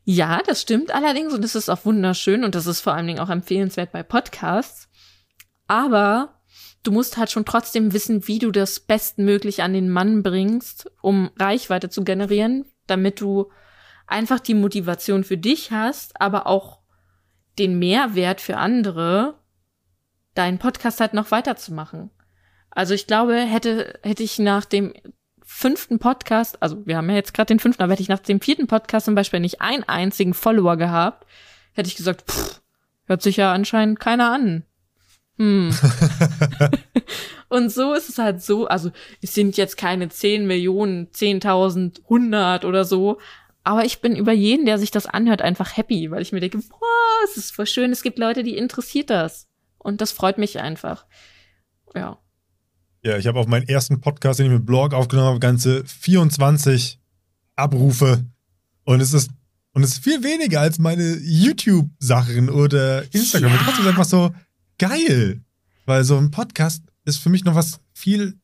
[0.04, 3.20] Ja, das stimmt allerdings und das ist auch wunderschön und das ist vor allen Dingen
[3.20, 4.88] auch empfehlenswert bei Podcasts.
[5.68, 6.40] Aber
[6.82, 11.30] du musst halt schon trotzdem wissen, wie du das bestmöglich an den Mann bringst, um
[11.38, 13.50] Reichweite zu generieren, damit du
[14.06, 16.77] einfach die Motivation für dich hast, aber auch
[17.58, 19.34] den Mehrwert für andere,
[20.34, 22.10] deinen Podcast halt noch weiterzumachen.
[22.70, 24.92] Also ich glaube, hätte, hätte ich nach dem
[25.42, 28.40] fünften Podcast, also wir haben ja jetzt gerade den fünften, aber hätte ich nach dem
[28.40, 31.26] vierten Podcast zum Beispiel nicht einen einzigen Follower gehabt,
[31.72, 32.60] hätte ich gesagt, pff,
[33.06, 34.64] hört sich ja anscheinend keiner an.
[35.38, 35.74] Hm.
[37.48, 38.90] und so ist es halt so, also
[39.22, 43.18] es sind jetzt keine 10 Millionen, 10.000, 100 oder so,
[43.64, 46.58] aber ich bin über jeden, der sich das anhört, einfach happy, weil ich mir denke,
[46.58, 49.46] boah, es ist voll schön, es gibt Leute, die interessiert das.
[49.78, 51.06] Und das freut mich einfach.
[51.94, 52.18] Ja.
[53.02, 57.00] Ja, ich habe auf meinen ersten Podcast, den ich mit Blog aufgenommen habe, ganze 24
[57.56, 58.24] Abrufe.
[58.84, 59.30] Und es ist,
[59.72, 63.52] und es ist viel weniger als meine YouTube-Sachen oder Instagram.
[63.52, 63.58] Ja.
[63.64, 64.34] Trotzdem ist einfach so
[64.78, 65.40] geil.
[65.86, 68.38] Weil so ein Podcast ist für mich noch was viel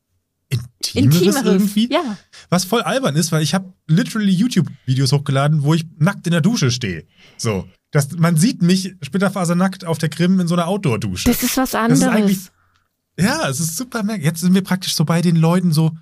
[0.49, 1.93] Intimeres, Intimeres irgendwie.
[1.93, 2.17] Ja.
[2.49, 6.41] Was voll albern ist, weil ich habe literally YouTube-Videos hochgeladen, wo ich nackt in der
[6.41, 7.07] Dusche stehe.
[7.37, 7.69] So.
[7.95, 11.29] Das, man sieht mich splitterfasernackt auf der Krim in so einer Outdoor-Dusche.
[11.29, 12.01] Das ist was anderes.
[12.01, 12.53] Das ist
[13.19, 14.27] ja, es ist super merkwürdig.
[14.27, 15.93] Jetzt sind wir praktisch so bei den Leuten so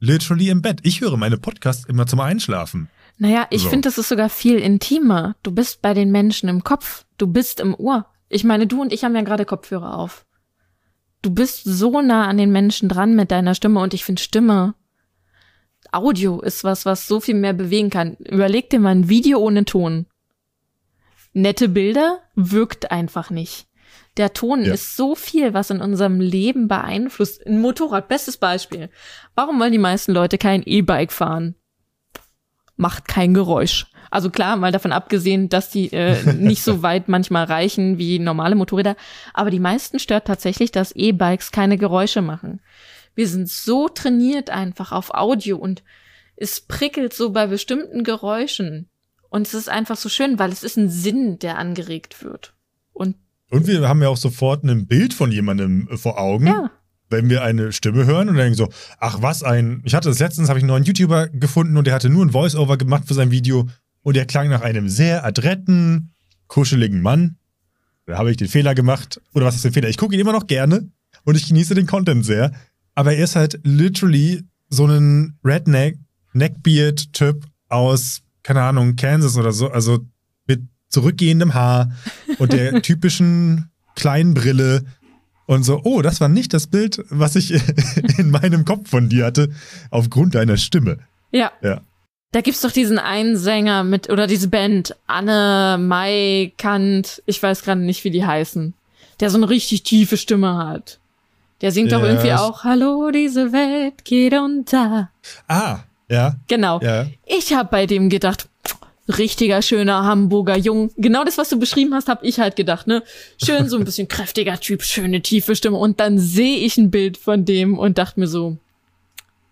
[0.00, 0.80] literally im Bett.
[0.82, 2.88] Ich höre meine Podcasts immer zum Einschlafen.
[3.18, 3.68] Naja, ich so.
[3.68, 5.36] finde, das ist sogar viel intimer.
[5.42, 7.04] Du bist bei den Menschen im Kopf.
[7.18, 8.06] Du bist im Ohr.
[8.30, 10.24] Ich meine, du und ich haben ja gerade Kopfhörer auf
[11.22, 14.74] du bist so nah an den Menschen dran mit deiner Stimme und ich finde Stimme,
[15.90, 18.16] Audio ist was, was so viel mehr bewegen kann.
[18.16, 20.06] Überleg dir mal ein Video ohne Ton.
[21.32, 23.66] Nette Bilder wirkt einfach nicht.
[24.16, 24.74] Der Ton ja.
[24.74, 27.46] ist so viel, was in unserem Leben beeinflusst.
[27.46, 28.90] Ein Motorrad, bestes Beispiel.
[29.34, 31.54] Warum wollen die meisten Leute kein E-Bike fahren?
[32.76, 33.86] macht kein Geräusch.
[34.10, 38.54] Also klar, mal davon abgesehen, dass die äh, nicht so weit manchmal reichen wie normale
[38.54, 38.96] Motorräder,
[39.32, 42.60] aber die meisten stört tatsächlich, dass E-Bikes keine Geräusche machen.
[43.14, 45.82] Wir sind so trainiert einfach auf Audio und
[46.36, 48.88] es prickelt so bei bestimmten Geräuschen.
[49.32, 52.52] Und es ist einfach so schön, weil es ist ein Sinn, der angeregt wird.
[52.92, 53.16] Und,
[53.48, 56.48] und wir haben ja auch sofort ein Bild von jemandem äh, vor Augen.
[56.48, 56.70] Ja.
[57.08, 58.68] Wenn wir eine Stimme hören und denken so,
[58.98, 61.94] ach was ein, ich hatte das letztens, habe ich einen neuen YouTuber gefunden und der
[61.94, 63.70] hatte nur ein Voice-Over gemacht für sein Video
[64.02, 66.12] und der klang nach einem sehr adretten,
[66.46, 67.38] kuscheligen Mann.
[68.04, 69.18] Da habe ich den Fehler gemacht.
[69.32, 69.88] Oder was ist der Fehler?
[69.88, 70.90] Ich gucke ihn immer noch gerne
[71.24, 72.52] und ich genieße den Content sehr.
[72.94, 75.96] Aber er ist halt literally so ein Redneck,
[76.34, 79.68] Neckbeard-Typ aus, keine Ahnung, Kansas oder so.
[79.70, 80.00] Also
[80.46, 81.92] mit zurückgehendem Haar
[82.38, 84.84] und der typischen kleinen Brille.
[85.46, 87.52] Und so, oh, das war nicht das Bild, was ich
[88.18, 89.50] in meinem Kopf von dir hatte,
[89.90, 90.98] aufgrund deiner Stimme.
[91.30, 91.50] Ja.
[91.62, 91.80] Ja.
[92.30, 97.62] Da gibt's doch diesen einen Sänger mit, oder diese Band, Anne, Mai, Kant, ich weiß
[97.62, 98.72] gerade nicht, wie die heißen,
[99.20, 100.98] der so eine richtig tiefe Stimme hat.
[101.60, 105.10] Der singt doch Ja, irgendwie es- auch, Hallo, diese Welt geht unter.
[105.48, 105.80] Ah,
[106.12, 106.80] ja, Genau.
[106.80, 107.06] ja.
[107.26, 108.48] Ich hab bei dem gedacht,
[109.18, 110.90] richtiger, schöner Hamburger Jung.
[110.96, 113.02] Genau das, was du beschrieben hast, hab ich halt gedacht, ne?
[113.44, 115.76] Schön, so ein bisschen kräftiger Typ, schöne, tiefe Stimme.
[115.76, 118.56] Und dann sehe ich ein Bild von dem und dachte mir so,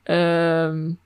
[0.06, 0.96] ähm,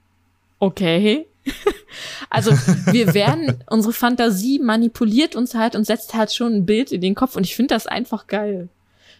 [0.58, 1.26] okay.
[2.30, 2.52] also,
[2.92, 7.14] wir werden, unsere Fantasie manipuliert uns halt und setzt halt schon ein Bild in den
[7.14, 8.68] Kopf und ich finde das einfach geil.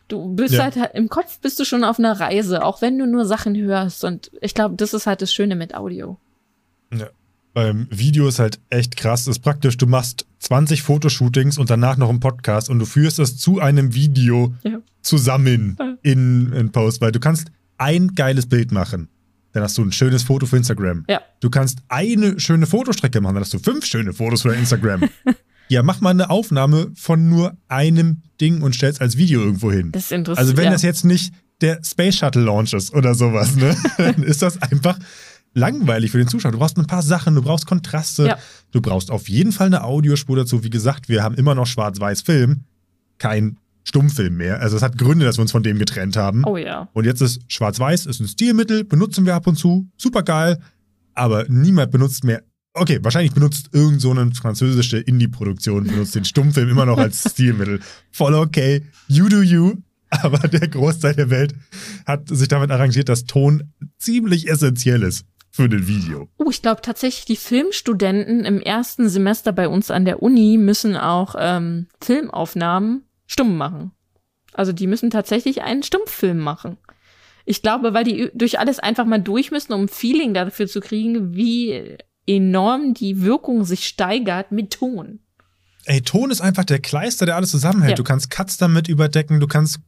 [0.08, 0.64] Du bist Ja.
[0.64, 4.04] halt, im Kopf bist du schon auf einer Reise, auch wenn du nur Sachen hörst
[4.04, 6.16] und ich glaube, das ist halt das Schöne mit Audio.
[7.52, 9.24] Beim Video ist halt echt krass.
[9.24, 13.20] Das ist praktisch, du machst 20 Fotoshootings und danach noch einen Podcast und du führst
[13.20, 14.78] es zu einem Video Ja.
[15.02, 15.94] zusammen Ja.
[16.02, 19.08] in, in Post, weil du kannst ein geiles Bild machen.
[19.52, 21.04] Dann hast du ein schönes Foto für Instagram.
[21.08, 21.20] Ja.
[21.38, 25.08] Du kannst eine schöne Fotostrecke machen, dann hast du fünf schöne Fotos für Instagram.
[25.68, 29.92] ja, mach mal eine Aufnahme von nur einem Ding und stell's als Video irgendwo hin.
[29.92, 30.38] Das ist interessant.
[30.44, 30.70] Also wenn ja.
[30.72, 34.98] das jetzt nicht der Space Shuttle Launch ist oder sowas, ne, dann ist das einfach
[35.54, 36.52] langweilig für den Zuschauer.
[36.52, 38.38] Du brauchst ein paar Sachen, du brauchst Kontraste, Ja.
[38.72, 40.62] du brauchst auf jeden Fall eine Audiospur dazu.
[40.64, 42.64] Wie gesagt, wir haben immer noch Schwarz-Weiß-Film,
[43.18, 44.60] kein Stummfilm mehr.
[44.60, 46.42] Also es hat Gründe, dass wir uns von dem getrennt haben.
[46.44, 46.88] Oh ja.
[46.92, 50.58] Und jetzt ist Schwarz-Weiß, ist ein Stilmittel, benutzen wir ab und zu, super geil,
[51.14, 52.42] aber niemand benutzt mehr.
[52.72, 57.78] Okay, wahrscheinlich benutzt irgend so eine französische Indie-Produktion, benutzt den Stummfilm immer noch als Stilmittel.
[58.10, 59.74] Voll okay, you do you,
[60.10, 61.54] aber der Großteil der Welt
[62.06, 63.62] hat sich damit arrangiert, dass Ton
[63.98, 65.24] ziemlich essentiell ist
[65.54, 66.28] für ein Video.
[66.36, 70.96] Oh, ich glaube tatsächlich, die Filmstudenten im ersten Semester bei uns an der Uni müssen
[70.96, 73.92] auch ähm, Filmaufnahmen stumm machen.
[74.52, 76.76] Also die müssen tatsächlich einen Stummfilm machen.
[77.44, 80.80] Ich glaube, weil die durch alles einfach mal durch müssen, um ein Feeling dafür zu
[80.80, 85.20] kriegen, wie enorm die Wirkung sich steigert mit Ton.
[85.84, 87.92] Ey, Ton ist einfach der Kleister, der alles zusammenhält.
[87.92, 87.96] Ja.
[87.96, 89.78] Du kannst Cuts damit überdecken, du kannst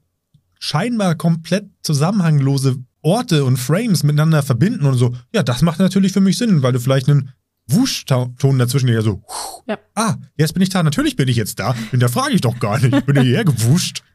[0.61, 5.15] scheinbar komplett zusammenhanglose Orte und Frames miteinander verbinden und so.
[5.33, 7.33] Ja, das macht natürlich für mich Sinn, weil du vielleicht einen
[7.69, 9.23] Wuschton dazwischen, der so,
[9.67, 9.79] Ja.
[9.95, 11.75] ah, jetzt bin ich da, natürlich bin ich jetzt da.
[11.93, 12.95] Den da frage ich doch gar nicht.
[12.95, 14.03] Ich bin hierher gewuscht.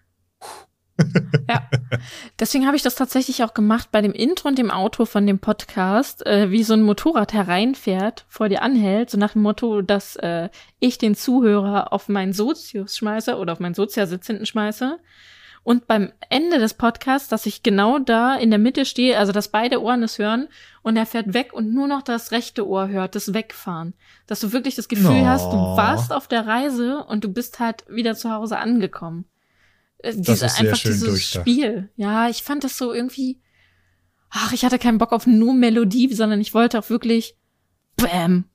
[1.50, 1.68] Ja.
[2.40, 5.40] Deswegen habe ich das tatsächlich auch gemacht bei dem Intro und dem Outro von dem
[5.40, 10.16] Podcast, äh, wie so ein Motorrad hereinfährt, vor dir anhält, so nach dem Motto, dass
[10.18, 15.00] äh, ich den Zuhörer auf meinen Sozius schmeiße oder auf meinen Soziasitz hinten schmeiße.
[15.64, 19.50] Und beim Ende des Podcasts, dass ich genau da in der Mitte stehe, also dass
[19.50, 20.48] beide Ohren es hören
[20.82, 23.94] und er fährt weg und nur noch das rechte Ohr hört, das Wegfahren.
[24.26, 25.26] Dass du wirklich das Gefühl Oh.
[25.26, 29.26] hast, du warst auf der Reise und du bist halt wieder zu Hause angekommen.
[30.00, 31.42] Äh, Diese, ist sehr einfach schön dieses durchdacht.
[31.48, 31.90] Spiel.
[31.96, 33.40] Ja, ich fand das so irgendwie.
[34.32, 37.36] Ach, ich hatte keinen Bock auf nur Melodie, sondern ich wollte auch wirklich.
[37.98, 38.46] Bäm.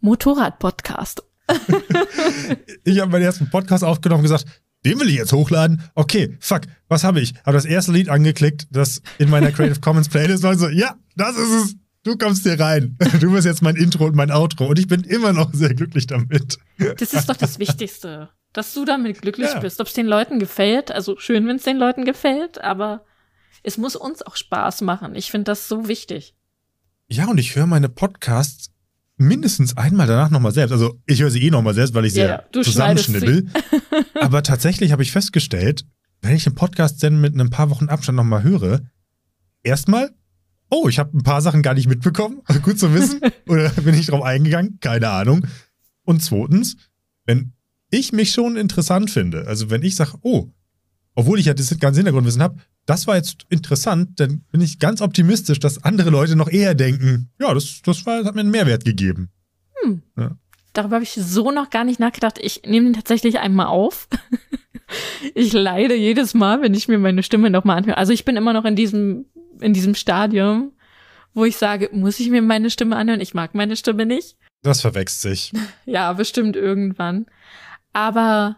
[0.00, 1.24] Motorrad-Podcast.
[2.84, 4.46] Ich habe meinen ersten Podcast aufgenommen und gesagt,
[4.86, 5.82] den will ich jetzt hochladen.
[5.94, 7.34] Okay, fuck, was habe ich?
[7.44, 11.36] Habe das erste Lied angeklickt, das in meiner Creative Commons Playlist war so, ja, das
[11.36, 11.76] ist es.
[12.04, 12.96] Du kommst hier rein.
[13.20, 14.66] Du bist jetzt mein Intro und mein Outro.
[14.68, 16.56] Und ich bin immer noch sehr glücklich damit.
[16.98, 18.28] Das ist doch das Wichtigste.
[18.52, 19.58] Dass du damit glücklich Ja.
[19.58, 19.80] bist.
[19.80, 20.92] Ob es den Leuten gefällt.
[20.92, 23.04] Also schön, wenn es den Leuten gefällt, aber
[23.64, 25.16] es muss uns auch Spaß machen.
[25.16, 26.36] Ich finde das so wichtig.
[27.08, 28.70] Ja, und ich höre meine Podcasts
[29.16, 30.72] mindestens einmal danach nochmal selbst.
[30.72, 33.46] Also ich höre sie eh nochmal selbst, weil ich sie Ja, ja, zusammenschnibbel.
[34.20, 35.86] Aber tatsächlich habe ich festgestellt,
[36.22, 38.82] wenn ich einen Podcast dann mit ein paar Wochen Abstand nochmal höre,
[39.62, 40.10] erstmal,
[40.70, 42.42] oh, ich habe ein paar Sachen gar nicht mitbekommen.
[42.62, 43.20] Gut zu wissen.
[43.48, 44.78] Oder bin ich drauf eingegangen?
[44.80, 45.46] Keine Ahnung.
[46.04, 46.76] Und zweitens,
[47.24, 47.52] wenn
[47.90, 50.50] ich mich schon interessant finde, also wenn ich sage, oh,
[51.14, 55.00] obwohl ich ja das ganze Hintergrundwissen habe, das war jetzt interessant, dann bin ich ganz
[55.00, 58.84] optimistisch, dass andere Leute noch eher denken, ja, das, das war, hat mir einen Mehrwert
[58.84, 59.30] gegeben.
[59.82, 60.02] Hm.
[60.16, 60.36] Ja.
[60.72, 62.38] Darüber habe ich so noch gar nicht nachgedacht.
[62.40, 64.08] Ich nehme den tatsächlich einmal auf.
[65.34, 67.96] ich leide jedes Mal, wenn ich mir meine Stimme nochmal anhöre.
[67.96, 69.26] Also ich bin immer noch in diesem,
[69.60, 70.72] in diesem Stadium,
[71.34, 73.20] wo ich sage, muss ich mir meine Stimme anhören?
[73.20, 74.36] Ich mag meine Stimme nicht.
[74.62, 75.52] Das verwechselt sich.
[75.86, 77.26] ja, bestimmt irgendwann.
[77.92, 78.56] Aber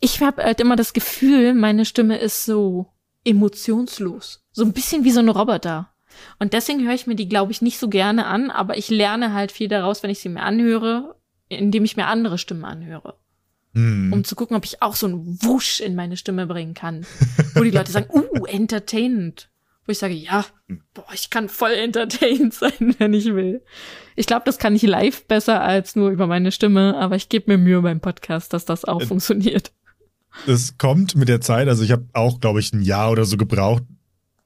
[0.00, 2.86] ich habe halt immer das Gefühl, meine Stimme ist so
[3.24, 4.44] emotionslos.
[4.52, 5.92] So ein bisschen wie so ein Roboter.
[6.38, 9.32] Und deswegen höre ich mir die, glaube ich, nicht so gerne an, aber ich lerne
[9.32, 11.16] halt viel daraus, wenn ich sie mir anhöre,
[11.48, 13.14] indem ich mir andere Stimmen anhöre.
[13.72, 14.12] Mm.
[14.12, 17.06] Um zu gucken, ob ich auch so einen Wusch in meine Stimme bringen kann.
[17.54, 19.50] Wo die Leute sagen, uh, entertainend.
[19.84, 20.44] Wo ich sage, ja,
[20.94, 23.62] boah, ich kann voll entertained sein, wenn ich will.
[24.16, 27.52] Ich glaube, das kann ich live besser als nur über meine Stimme, aber ich gebe
[27.52, 29.72] mir Mühe beim Podcast, dass das auch äh, funktioniert.
[30.46, 33.36] Es kommt mit der Zeit, also ich habe auch, glaube ich, ein Jahr oder so
[33.36, 33.82] gebraucht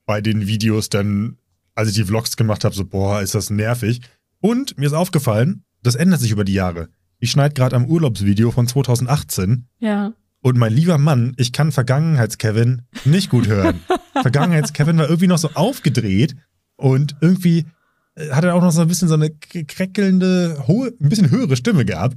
[0.07, 1.37] bei den Videos dann,
[1.75, 4.01] als ich die Vlogs gemacht habe, so, boah, ist das nervig.
[4.41, 6.89] Und mir ist aufgefallen, das ändert sich über die Jahre.
[7.19, 9.69] Ich schneide gerade am Urlaubsvideo von 2018.
[9.79, 10.13] Ja.
[10.41, 13.81] Und mein lieber Mann, ich kann Vergangenheits-Kevin nicht gut hören.
[14.23, 16.35] Vergangenheits-Kevin war irgendwie noch so aufgedreht
[16.77, 17.67] und irgendwie
[18.17, 21.57] äh, hat er auch noch so ein bisschen so eine kräckelnde, hohe, ein bisschen höhere
[21.57, 22.17] Stimme gehabt.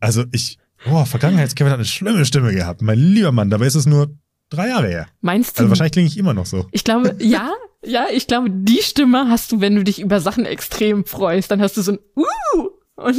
[0.00, 2.82] Also ich, boah, Vergangenheits-Kevin hat eine schlimme Stimme gehabt.
[2.82, 4.16] Mein lieber Mann, dabei ist es nur
[4.50, 5.06] drei Jahre her.
[5.20, 5.62] Meinst du?
[5.62, 6.66] Also wahrscheinlich klinge ich immer noch so.
[6.72, 7.52] Ich glaube, ja,
[7.84, 11.50] ja, ich glaube, die Stimme hast du, wenn du dich über Sachen extrem freust.
[11.50, 12.68] Dann hast du so ein Uh!
[12.96, 13.16] Und,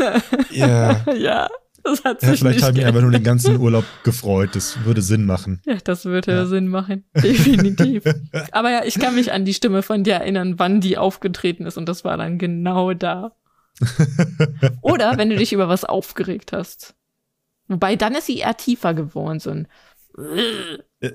[0.51, 1.01] ja.
[1.14, 1.47] ja.
[1.84, 4.51] Das hat sich ja, vielleicht habe ich einfach nur den ganzen Urlaub gefreut.
[4.53, 5.62] Das würde Sinn machen.
[5.66, 6.45] Ja, das würde ja.
[6.45, 7.05] Sinn machen.
[7.16, 8.03] Definitiv.
[8.51, 11.78] Aber ja, ich kann mich an die Stimme von dir erinnern, wann die aufgetreten ist.
[11.78, 13.32] Und das war dann genau da.
[14.84, 16.93] Oder wenn du dich über was aufgeregt hast.
[17.72, 19.39] Wobei dann ist sie eher tiefer geworden.
[19.39, 19.67] So ein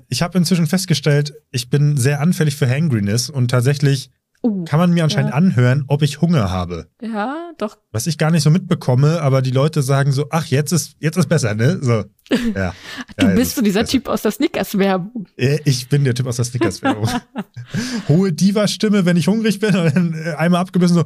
[0.08, 4.10] ich habe inzwischen festgestellt, ich bin sehr anfällig für Hangriness und tatsächlich
[4.42, 5.36] uh, kann man mir anscheinend ja.
[5.36, 6.88] anhören, ob ich Hunger habe.
[7.02, 7.78] Ja, doch.
[7.92, 11.16] Was ich gar nicht so mitbekomme, aber die Leute sagen so, ach, jetzt ist, jetzt
[11.16, 11.78] ist besser, ne?
[11.82, 12.04] So.
[12.56, 12.74] Ja.
[13.18, 13.92] du ja, bist so dieser besser.
[13.92, 15.28] Typ aus der Snickers-Werbung.
[15.36, 17.08] Ich bin der Typ aus der Snickers-Werbung.
[18.08, 21.04] Hohe Diva-Stimme, wenn ich hungrig bin und dann äh, einmal abgebissen so,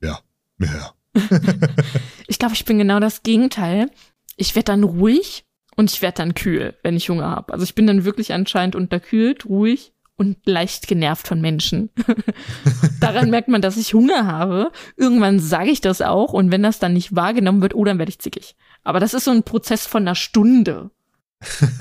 [0.00, 0.18] ja,
[0.60, 0.94] ja.
[2.28, 3.90] ich glaube, ich bin genau das Gegenteil.
[4.40, 5.44] Ich werde dann ruhig
[5.76, 7.52] und ich werde dann kühl, wenn ich Hunger habe.
[7.52, 11.90] Also ich bin dann wirklich anscheinend unterkühlt, ruhig und leicht genervt von Menschen.
[13.00, 14.72] Daran merkt man, dass ich Hunger habe.
[14.96, 18.08] Irgendwann sage ich das auch und wenn das dann nicht wahrgenommen wird, oh, dann werde
[18.08, 18.56] ich zickig.
[18.82, 20.90] Aber das ist so ein Prozess von einer Stunde.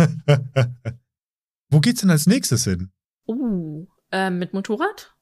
[1.70, 2.92] Wo geht's denn als nächstes hin?
[3.26, 5.16] Oh, äh, mit Motorrad?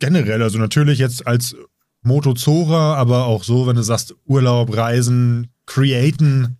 [0.00, 1.56] Generell, also natürlich jetzt als
[2.02, 6.58] Motozora, aber auch so, wenn du sagst Urlaub, Reisen, Createn.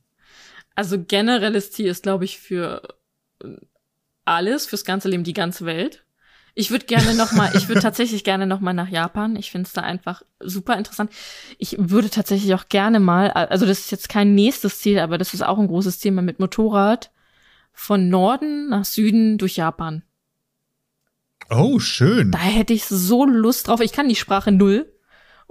[0.74, 2.82] Also generelles Ziel ist, glaube ich, für
[4.24, 6.04] alles, fürs ganze Leben, die ganze Welt.
[6.56, 9.36] Ich würde gerne noch mal, ich würde tatsächlich gerne noch mal nach Japan.
[9.36, 11.10] Ich finde es da einfach super interessant.
[11.58, 15.34] Ich würde tatsächlich auch gerne mal, also das ist jetzt kein nächstes Ziel, aber das
[15.34, 17.10] ist auch ein großes Thema mit Motorrad
[17.72, 20.04] von Norden nach Süden durch Japan.
[21.50, 22.30] Oh, schön.
[22.30, 23.80] Da hätte ich so Lust drauf.
[23.80, 24.93] Ich kann die Sprache null.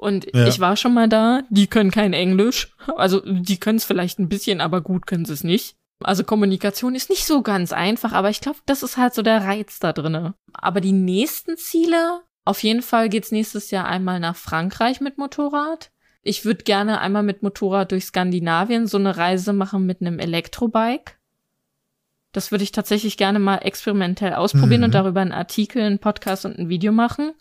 [0.03, 0.47] Und ja.
[0.47, 1.43] ich war schon mal da.
[1.49, 2.75] Die können kein Englisch.
[2.97, 5.77] Also die können es vielleicht ein bisschen, aber gut können sie es nicht.
[6.01, 9.45] Also Kommunikation ist nicht so ganz einfach, aber ich glaube, das ist halt so der
[9.45, 10.33] Reiz da drinne.
[10.51, 15.91] Aber die nächsten Ziele, auf jeden Fall geht's nächstes Jahr einmal nach Frankreich mit Motorrad.
[16.21, 21.13] Ich würde gerne einmal mit Motorrad durch Skandinavien so eine Reise machen mit einem Elektrobike.
[22.33, 24.85] Das würde ich tatsächlich gerne mal experimentell ausprobieren mhm.
[24.85, 27.33] und darüber einen Artikel, einen Podcast und ein Video machen.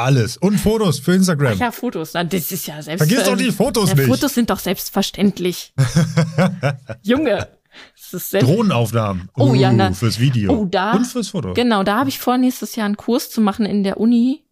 [0.00, 0.36] Alles.
[0.38, 1.52] Und Fotos für Instagram.
[1.56, 2.12] Ach ja, Fotos.
[2.12, 3.06] Das ist ja selbst.
[3.06, 4.06] Vergiss doch die Fotos ja, nicht.
[4.06, 5.74] Fotos sind doch selbstverständlich.
[7.02, 7.48] Junge.
[8.32, 9.28] Drohnenaufnahmen.
[9.36, 10.52] Oh uh, ja, na, fürs Video.
[10.52, 10.92] Oh, da.
[10.92, 11.54] Und fürs Foto.
[11.54, 14.42] Genau, da habe ich vor, nächstes Jahr einen Kurs zu machen in der Uni,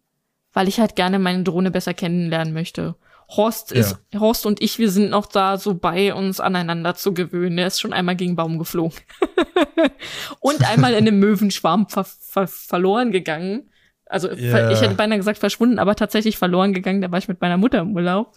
[0.53, 2.95] weil ich halt gerne meine Drohne besser kennenlernen möchte.
[3.29, 4.19] Horst ist, ja.
[4.19, 7.57] Horst und ich, wir sind noch da so bei uns aneinander zu gewöhnen.
[7.57, 8.97] Er ist schon einmal gegen Baum geflogen.
[10.39, 13.69] und einmal in einem Möwenschwarm ver ver verloren gegangen.
[14.09, 14.71] Also yeah.
[14.71, 17.01] ich hätte beinahe gesagt verschwunden, aber tatsächlich verloren gegangen.
[17.01, 18.35] Da war ich mit meiner Mutter im Urlaub.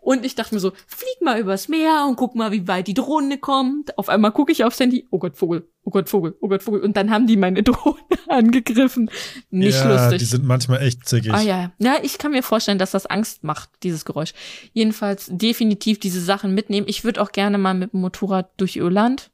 [0.00, 2.94] Und ich dachte mir so, flieg mal übers Meer und guck mal, wie weit die
[2.94, 3.98] Drohne kommt.
[3.98, 6.80] Auf einmal gucke ich aufs Handy, oh Gott, Vogel, oh Gott, Vogel, oh Gott, Vogel.
[6.80, 7.98] Und dann haben die meine Drohne
[8.28, 9.10] angegriffen.
[9.50, 10.18] Nicht ja, lustig.
[10.20, 11.32] Die sind manchmal echt zickig.
[11.32, 11.72] Ah ja.
[11.78, 14.34] Ja, ich kann mir vorstellen, dass das Angst macht, dieses Geräusch.
[14.72, 16.86] Jedenfalls definitiv diese Sachen mitnehmen.
[16.88, 19.30] Ich würde auch gerne mal mit dem Motorrad durch Irland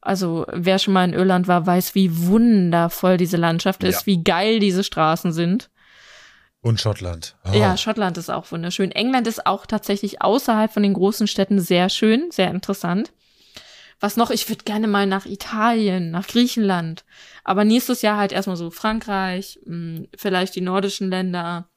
[0.00, 4.06] also wer schon mal in Irland war, weiß, wie wundervoll diese Landschaft ist, ja.
[4.06, 5.70] wie geil diese Straßen sind.
[6.60, 7.36] Und Schottland.
[7.44, 7.56] Oh.
[7.56, 8.90] Ja, Schottland ist auch wunderschön.
[8.90, 13.12] England ist auch tatsächlich außerhalb von den großen Städten sehr schön, sehr interessant.
[14.00, 14.30] Was noch?
[14.30, 17.04] Ich würde gerne mal nach Italien, nach Griechenland.
[17.44, 21.68] Aber nächstes Jahr halt erstmal so Frankreich, hm, vielleicht die nordischen Länder.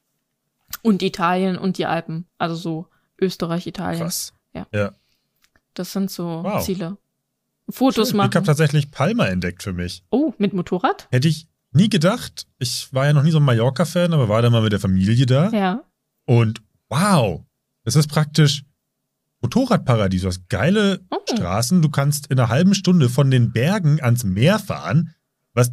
[0.81, 2.27] Und Italien und die Alpen.
[2.37, 2.87] Also so
[3.19, 4.01] Österreich, Italien.
[4.01, 4.33] Krass.
[4.53, 4.67] Ja.
[4.73, 4.93] ja.
[5.73, 6.63] Das sind so Wow.
[6.63, 6.97] Ziele.
[7.71, 8.17] Fotos Schön.
[8.17, 8.29] machen.
[8.31, 10.03] Ich habe tatsächlich Palma entdeckt für mich.
[10.11, 11.07] oh, mit Motorrad?
[11.11, 12.47] Hätte ich nie gedacht.
[12.57, 15.25] Ich war ja noch nie so ein Mallorca-Fan, aber war da mal mit der Familie
[15.25, 15.49] da.
[15.51, 15.83] Ja.
[16.25, 17.43] Und wow,
[17.83, 18.63] es ist praktisch
[19.41, 20.21] Motorradparadies.
[20.23, 21.17] Du hast geile Oh.
[21.29, 21.81] Straßen.
[21.81, 25.13] Du kannst in einer halben Stunde von den Bergen ans Meer fahren,
[25.53, 25.71] was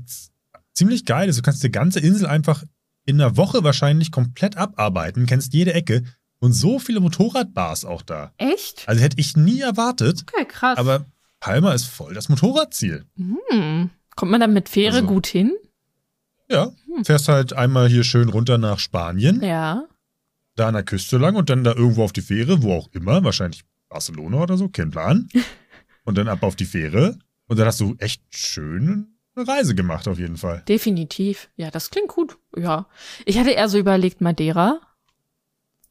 [0.75, 1.39] ziemlich geil ist.
[1.39, 2.63] Du kannst die ganze Insel einfach
[3.07, 6.03] in einer Woche wahrscheinlich komplett abarbeiten, kennst jede Ecke
[6.41, 8.33] und so viele Motorradbars auch da.
[8.37, 8.87] Echt?
[8.87, 10.77] Also hätte ich nie erwartet, Okay, krass.
[10.77, 11.07] aber
[11.47, 13.05] Palma ist voll das Motorradziel.
[13.17, 13.91] hm.
[14.17, 15.55] Kommt man dann mit Fähre Also- gut hin?
[16.51, 17.05] Ja, Hm.
[17.05, 19.85] fährst halt einmal hier schön runter nach Spanien, Ja.
[20.57, 23.23] da an der Küste lang und dann da irgendwo auf die Fähre, wo auch immer,
[23.25, 25.29] wahrscheinlich Barcelona oder so, kein Plan.
[26.05, 27.19] Und dann ab auf die Fähre
[27.49, 30.63] und dann hast du echt schön eine Reise gemacht auf jeden Fall.
[30.69, 31.49] Definitiv.
[31.57, 32.39] Ja, das klingt gut.
[32.57, 32.87] Ja.
[33.25, 34.81] Ich hatte eher so überlegt, Madeira.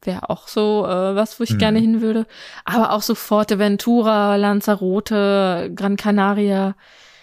[0.02, 1.58] Wäre auch so äh, was, wo ich Mhm.
[1.58, 2.26] gerne hin würde.
[2.64, 6.76] Aber auch so Forteventura, Lanzarote, Gran Canaria.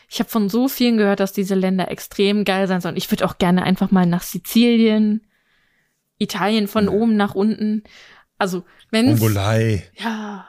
[0.10, 2.98] Ich habe von so vielen gehört, dass diese Länder extrem geil sein sollen.
[2.98, 5.26] Ich würde auch gerne einfach mal nach Sizilien,
[6.18, 6.92] Italien von Mhm.
[6.92, 7.84] oben nach unten.
[8.38, 10.46] Also, wenn Mongolei, ja,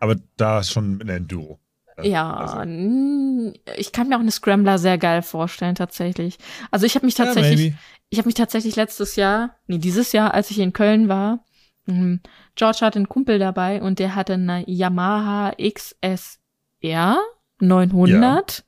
[0.00, 1.58] aber da schon mit einer Enduro.
[2.02, 6.38] Ja, Also, ich kann mir auch eine Scrambler sehr geil vorstellen, tatsächlich.
[6.70, 7.78] Also ich habe mich tatsächlich, Ja, maybe.
[8.10, 11.44] ich habe mich tatsächlich letztes Jahr, nee, dieses Jahr, als ich in Köln war,
[11.88, 12.20] ähm,
[12.54, 17.18] George hatte einen Kumpel dabei und der hatte eine Yamaha XSR
[17.60, 18.64] 900.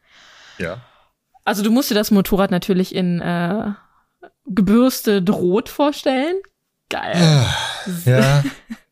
[0.59, 0.81] Ja.
[1.45, 3.73] Also du musst dir das Motorrad natürlich in äh,
[4.47, 6.37] gebürstet rot vorstellen.
[6.89, 7.13] Geil.
[7.17, 7.47] Ah,
[8.05, 8.43] Ja,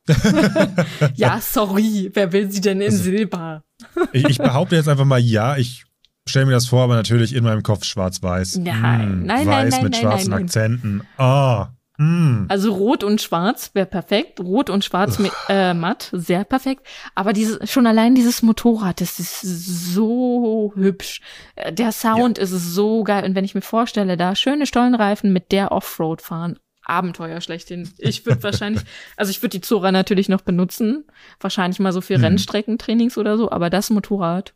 [1.14, 3.64] Ja, sorry, wer will sie denn in Also- Silber?
[4.12, 5.84] Ich, ich behaupte jetzt einfach mal ja, ich
[6.26, 8.56] stelle mir das vor, aber natürlich in meinem Kopf schwarz-weiß.
[8.58, 10.42] Nein, Hm, nein, nein, Weiß nein, mit nein, schwarzen nein.
[10.44, 11.02] Akzenten.
[11.16, 12.46] Ah, hm.
[12.48, 14.38] Also rot und schwarz wäre perfekt.
[14.38, 16.86] Rot und schwarz mit, äh, matt, sehr perfekt.
[17.16, 21.20] Aber diese, schon allein dieses Motorrad, das ist so hübsch.
[21.56, 23.24] Äh, Der Sound ist so geil.
[23.24, 27.88] Und wenn ich mir vorstelle, da schöne Stollenreifen mit der Offroad fahren, Abenteuer schlechthin.
[27.98, 28.82] Ich würde wahrscheinlich,
[29.16, 31.04] also ich würde die Zora natürlich noch benutzen.
[31.40, 32.24] Wahrscheinlich mal so für Mhm.
[32.24, 33.50] Rennstreckentrainings oder so.
[33.50, 34.54] Aber das Motorrad.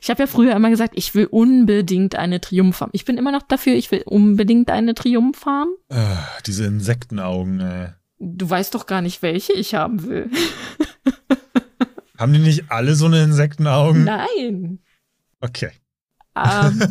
[0.00, 2.90] Ich habe ja früher immer gesagt, ich will unbedingt eine Triumph haben.
[2.94, 5.70] Ich bin immer noch dafür, ich will unbedingt eine Triumph haben.
[5.90, 7.88] Ah, diese Insektenaugen, ey.
[8.18, 10.30] Du weißt doch gar nicht, welche ich haben will.
[12.16, 14.04] Haben die nicht alle so eine Insektenaugen?
[14.04, 14.78] Nein.
[15.40, 15.70] Okay.
[16.36, 16.82] Ähm,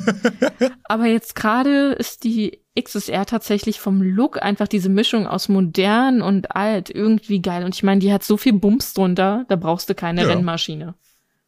[0.85, 6.55] aber jetzt gerade ist die XSR tatsächlich vom Look einfach diese Mischung aus modern und
[6.55, 7.63] alt irgendwie geil.
[7.63, 10.27] Und ich meine, die hat so viel Bums drunter, da brauchst du keine Ja.
[10.27, 10.95] Rennmaschine.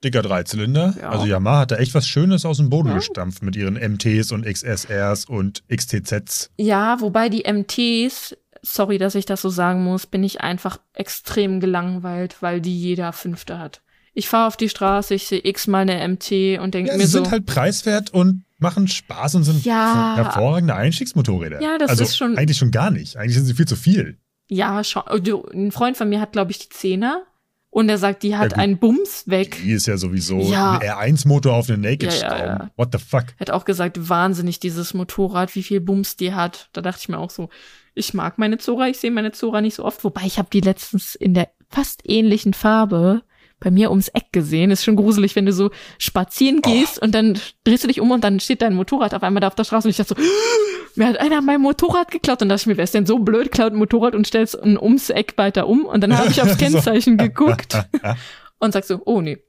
[0.03, 0.93] Dicker Dreizylinder.
[1.01, 1.09] Ja.
[1.09, 2.95] Also Yamaha hat da echt was Schönes aus dem Boden Ja.
[2.95, 6.51] gestampft mit ihren MTs und XSRs und XTZs.
[6.57, 11.59] Ja, wobei die MTs, sorry, dass ich das so sagen muss, bin ich einfach extrem
[11.59, 13.81] gelangweilt, weil die jeder Fünfte hat.
[14.17, 17.11] Ich fahre auf die Straße, ich sehe x-mal eine MT und denke Ja, mir sie
[17.11, 17.19] so.
[17.23, 20.15] sind halt preiswert und machen Spaß und sind Ja.
[20.15, 21.61] hervorragende Einstiegsmotorräder.
[21.61, 23.15] Ja, das also ist schon- Eigentlich schon gar nicht.
[23.17, 24.17] Eigentlich sind sie viel zu viel.
[24.49, 25.03] Ja, schon.
[25.07, 27.21] Oh, Ein Freund von mir hat, glaube ich, die Zehner.
[27.69, 28.59] Und er sagt, die hat gut.
[28.59, 29.57] einen Bums weg.
[29.63, 30.79] Die ist ja sowieso Ja.
[30.79, 32.69] ein R1-Motor auf einen Naked Ja, ja, ja.
[32.75, 33.25] What the fuck?
[33.39, 36.69] Hat auch gesagt, wahnsinnig dieses Motorrad, wie viel Bums die hat.
[36.73, 37.49] Da dachte ich mir auch so,
[37.93, 40.03] ich mag meine Zora, ich sehe meine Zora nicht so oft.
[40.03, 43.21] Wobei ich habe die letztens in der fast ähnlichen Farbe
[43.59, 44.71] bei mir ums Eck gesehen.
[44.71, 48.23] Ist schon gruselig, wenn du so spazieren gehst und dann drehst du dich um und
[48.23, 50.21] dann steht dein Motorrad auf einmal da auf der Straße und ich dachte so,
[50.95, 52.41] mir hat einer mein Motorrad geklaut.
[52.41, 54.55] Und dachte ich mir, wer ist denn so blöd, klaut ein Motorrad und stellt es
[54.55, 55.85] ein ums Eck weiter um.
[55.85, 56.57] Und dann habe ich aufs So.
[56.57, 57.77] Kennzeichen geguckt
[58.59, 59.39] und sag so, oh nee,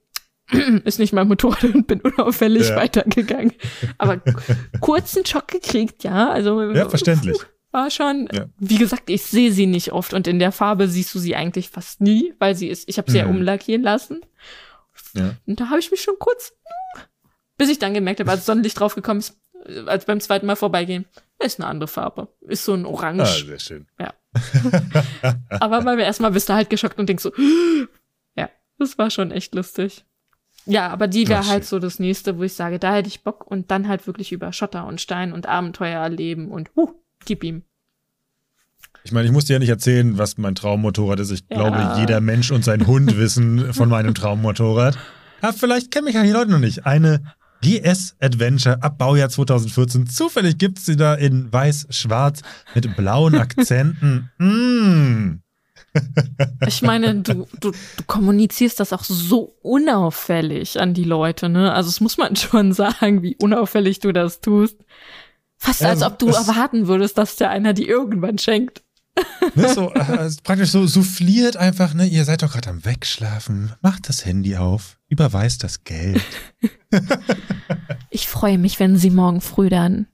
[0.85, 2.75] ist nicht mein Motorrad und bin unauffällig Ja.
[2.77, 3.53] weitergegangen.
[3.99, 4.21] Aber
[4.79, 6.29] kurzen Schock gekriegt, ja.
[6.29, 7.37] Also Ja, verständlich.
[7.71, 8.45] war schon, Ja.
[8.57, 11.69] wie gesagt, ich sehe sie nicht oft und in der Farbe siehst du sie eigentlich
[11.69, 13.37] fast nie, weil sie ist, ich habe sie ja Mhm.
[13.37, 14.21] umlackieren lassen.
[15.13, 15.35] Ja.
[15.45, 16.53] Und da habe ich mich schon kurz,
[17.57, 21.05] bis ich dann gemerkt habe, als Sonnenlicht draufgekommen ist, äh, als beim zweiten Mal vorbeigehen,
[21.43, 22.27] ist eine andere Farbe.
[22.41, 23.45] Ist so ein Ah, Orange.
[23.45, 23.87] sehr schön.
[25.59, 27.31] Aber weil wir erstmal bist du halt geschockt und denkst so,
[28.35, 30.05] ja, das war schon echt lustig.
[30.65, 33.47] Ja, aber die wäre halt so das nächste, wo ich sage, da hätte ich Bock
[33.49, 36.91] und dann halt wirklich über Schotter und Stein und Abenteuer erleben und huh,
[37.25, 37.63] gib ihm.
[39.03, 41.31] Ich meine, ich muss dir ja nicht erzählen, was mein Traummotorrad ist.
[41.31, 41.55] Ich Ja.
[41.69, 44.97] glaube, jeder Mensch und sein Hund wissen von meinem Traummotorrad.
[45.41, 46.85] Ja, vielleicht kennen mich ja die Leute noch nicht.
[46.85, 47.23] Eine
[47.61, 50.07] GS Adventure ab Baujahr 2014.
[50.07, 52.41] Zufällig gibt's sie da in weiß-schwarz
[52.75, 54.29] mit blauen Akzenten.
[54.37, 55.41] Mm.
[56.67, 61.73] Ich meine, du, du, du kommunizierst das auch so unauffällig an die Leute, ne?
[61.73, 64.77] Also es muss man schon sagen, wie unauffällig du das tust.
[65.59, 68.81] Fast Ja, als ob du erwarten würdest, dass dir einer die irgendwann schenkt.
[69.55, 72.05] Ne, so, äh, praktisch so souffliert einfach, ne?
[72.05, 73.73] Ihr seid doch gerade am Wegschlafen.
[73.81, 76.21] Macht das Handy auf, überweist das Geld.
[78.09, 80.07] ich freue mich, wenn sie morgen früh dann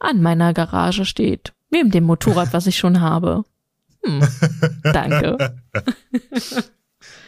[0.00, 1.52] an meiner Garage steht.
[1.70, 3.44] Neben dem Motorrad, was ich schon habe.
[4.04, 4.26] Hm,
[4.82, 5.56] danke.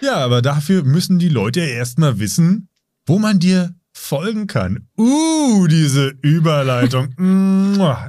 [0.01, 2.69] ja, aber dafür müssen die Leute erstmal wissen,
[3.07, 4.89] wo man dir folgen kann.
[4.97, 7.15] Uh, diese Überleitung.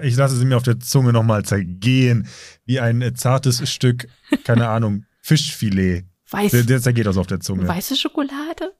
[0.04, 2.28] Ich lasse sie mir auf der Zunge nochmal zergehen.
[2.66, 4.08] Wie ein zartes Stück,
[4.44, 6.06] keine Ahnung, Fischfilet.
[6.30, 7.68] Weiß, der, der zergeht das auf der Zunge.
[7.68, 8.74] Weiße Schokolade?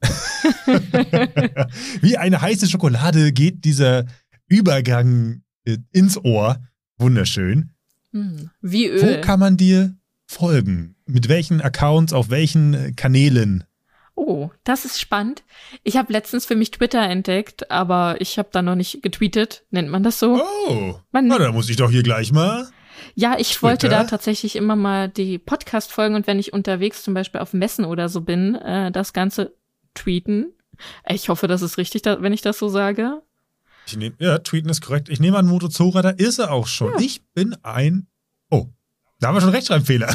[2.00, 4.04] Wie eine heiße Schokolade geht dieser
[4.46, 6.60] Übergang äh, ins Ohr.
[6.98, 7.70] Wunderschön.
[8.12, 9.02] Hm, wie Öl.
[9.02, 9.96] Wo kann man dir
[10.26, 10.96] folgen?
[11.06, 13.64] Mit welchen Accounts, auf welchen äh, Kanälen?
[14.24, 15.42] Oh, das ist spannend.
[15.82, 19.64] Ich habe letztens für mich Twitter entdeckt, aber ich habe da noch nicht getweetet.
[19.70, 20.40] Nennt man das so?
[20.68, 22.68] Oh, man, na, da muss ich doch hier gleich mal.
[23.16, 23.62] Ja, ich Twitter?
[23.62, 27.52] wollte da tatsächlich immer mal die Podcast folgen und wenn ich unterwegs zum Beispiel auf
[27.52, 29.56] Messen oder so bin, äh, das Ganze
[29.94, 30.52] tweeten.
[31.08, 33.22] Ich hoffe, das ist richtig, wenn ich das so sage.
[33.88, 35.08] Ich nehm, ja, tweeten ist korrekt.
[35.08, 36.92] Ich nehme an, Motozora, da ist er auch schon.
[36.92, 37.00] Ja.
[37.00, 38.06] Ich bin ein.
[38.50, 38.68] Oh,
[39.18, 40.14] da haben wir schon Rechtschreibfehler.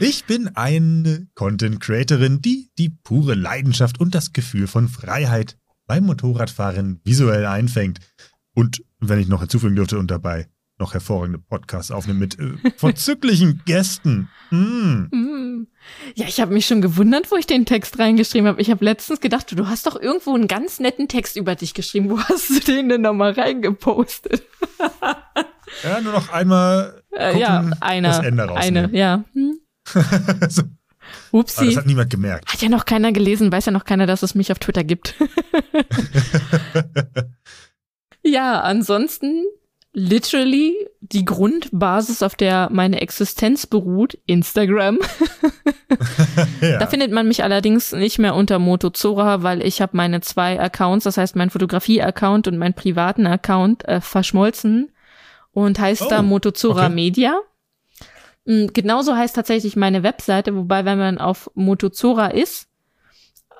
[0.00, 6.04] ich bin eine Content Creatorin, die die pure Leidenschaft und das Gefühl von Freiheit beim
[6.04, 8.00] Motorradfahren visuell einfängt.
[8.54, 13.62] Und wenn ich noch hinzufügen dürfte und dabei noch hervorragende Podcasts aufnehmen mit äh, vorzüglichen
[13.64, 14.28] Gästen.
[14.50, 15.66] Mm.
[16.14, 18.60] Ja, ich habe mich schon gewundert, wo ich den Text reingeschrieben habe.
[18.60, 22.10] Ich habe letztens gedacht, du hast doch irgendwo einen ganz netten Text über dich geschrieben.
[22.10, 24.44] Wo hast du den denn nochmal reingepostet?
[25.82, 28.84] ja, nur noch einmal gucken, äh, ja, eine, das Ende rausnehmen.
[28.86, 29.24] Eine, ja.
[29.32, 29.57] Hm?
[30.48, 30.62] so.
[31.32, 31.60] Upsi.
[31.60, 32.52] Aber das hat niemand gemerkt.
[32.52, 35.14] Hat ja noch keiner gelesen, weiß ja noch keiner, dass es mich auf Twitter gibt.
[38.22, 39.44] ja, ansonsten
[39.92, 44.98] literally die Grundbasis, auf der meine Existenz beruht, Instagram.
[46.60, 46.78] ja.
[46.78, 51.04] Da findet man mich allerdings nicht mehr unter Motozora, weil ich habe meine zwei Accounts,
[51.04, 54.92] das heißt mein Fotografie-Account und meinen privaten Account äh, verschmolzen
[55.52, 56.94] und heißt oh, da Motozora okay.
[56.94, 57.40] Media.
[58.48, 62.66] Mm, genauso heißt tatsächlich meine Webseite, wobei wenn man auf Motozora ist,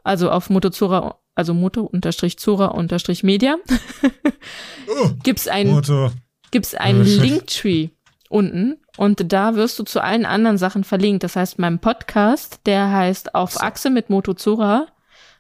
[0.03, 3.57] also auf Motozora also Moto-Zora-Media,
[4.89, 6.11] oh, gibt's ein, Moto.
[6.51, 7.91] gibt's einen Linktree
[8.29, 11.23] unten und da wirst du zu allen anderen Sachen verlinkt.
[11.23, 14.89] Das heißt, mein Podcast, der heißt Auf Achse mit Motozora,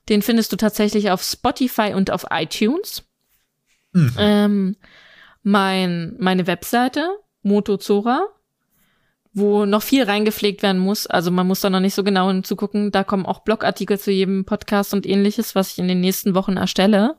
[0.08, 3.02] den findest du tatsächlich auf Spotify und auf iTunes.
[3.90, 4.14] Mhm.
[4.18, 4.76] Ähm,
[5.42, 7.10] mein, meine Webseite,
[7.42, 8.28] Motozora,
[9.38, 11.06] wo noch viel reingepflegt werden muss.
[11.06, 12.90] Also man muss da noch nicht so genau hinzugucken.
[12.90, 16.56] Da kommen auch Blogartikel zu jedem Podcast und ähnliches, was ich in den nächsten Wochen
[16.56, 17.16] erstelle.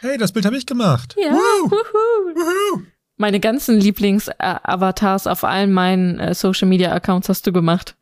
[0.00, 1.14] Hey, das Bild habe ich gemacht.
[1.22, 1.32] Ja.
[1.32, 1.70] Woo.
[1.70, 2.82] Wuhu.
[3.16, 7.94] Meine ganzen Lieblings-Avatars auf allen meinen äh, Social-Media-Accounts hast du gemacht.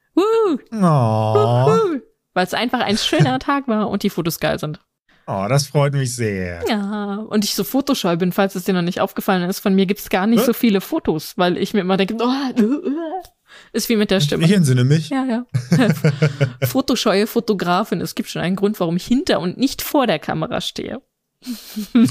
[2.34, 4.80] Weil es einfach ein schöner Tag war und die Fotos geil sind.
[5.26, 6.64] Oh, das freut mich sehr.
[6.68, 9.60] Ja, und ich so fotoscheu bin, falls es dir noch nicht aufgefallen ist.
[9.60, 10.46] Von mir gibt's gar nicht Was?
[10.46, 12.52] so viele Fotos, weil ich mir immer denke, oh,
[13.72, 14.44] ist wie mit der Stimme.
[14.44, 15.10] Ich entsinne mich.
[15.10, 15.46] Ja, ja.
[16.66, 18.00] Fotoscheue Fotografin.
[18.00, 21.02] Es gibt schon einen Grund, warum ich hinter und nicht vor der Kamera stehe.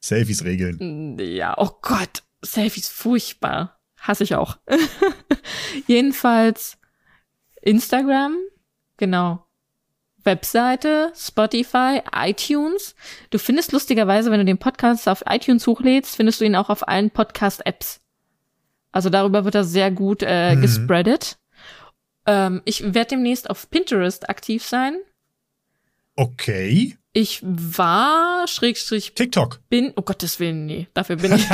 [0.00, 1.18] Selfies regeln.
[1.18, 2.22] Ja, oh Gott.
[2.42, 3.80] Selfies furchtbar.
[3.98, 4.58] Hasse ich auch.
[5.86, 6.76] Jedenfalls
[7.62, 8.36] Instagram.
[8.98, 9.46] Genau.
[10.24, 12.94] Webseite, Spotify, iTunes.
[13.30, 16.86] Du findest lustigerweise, wenn du den Podcast auf iTunes hochlädst, findest du ihn auch auf
[16.88, 18.00] allen Podcast-Apps.
[18.94, 20.62] Also darüber wird er sehr gut äh, mhm.
[20.62, 21.36] gespreadet.
[22.26, 24.96] Ähm, ich werde demnächst auf Pinterest aktiv sein.
[26.14, 26.96] Okay.
[27.12, 29.60] Ich war Schrägstrich TikTok.
[29.68, 31.44] Bin oh Gottes Willen nee, dafür bin ich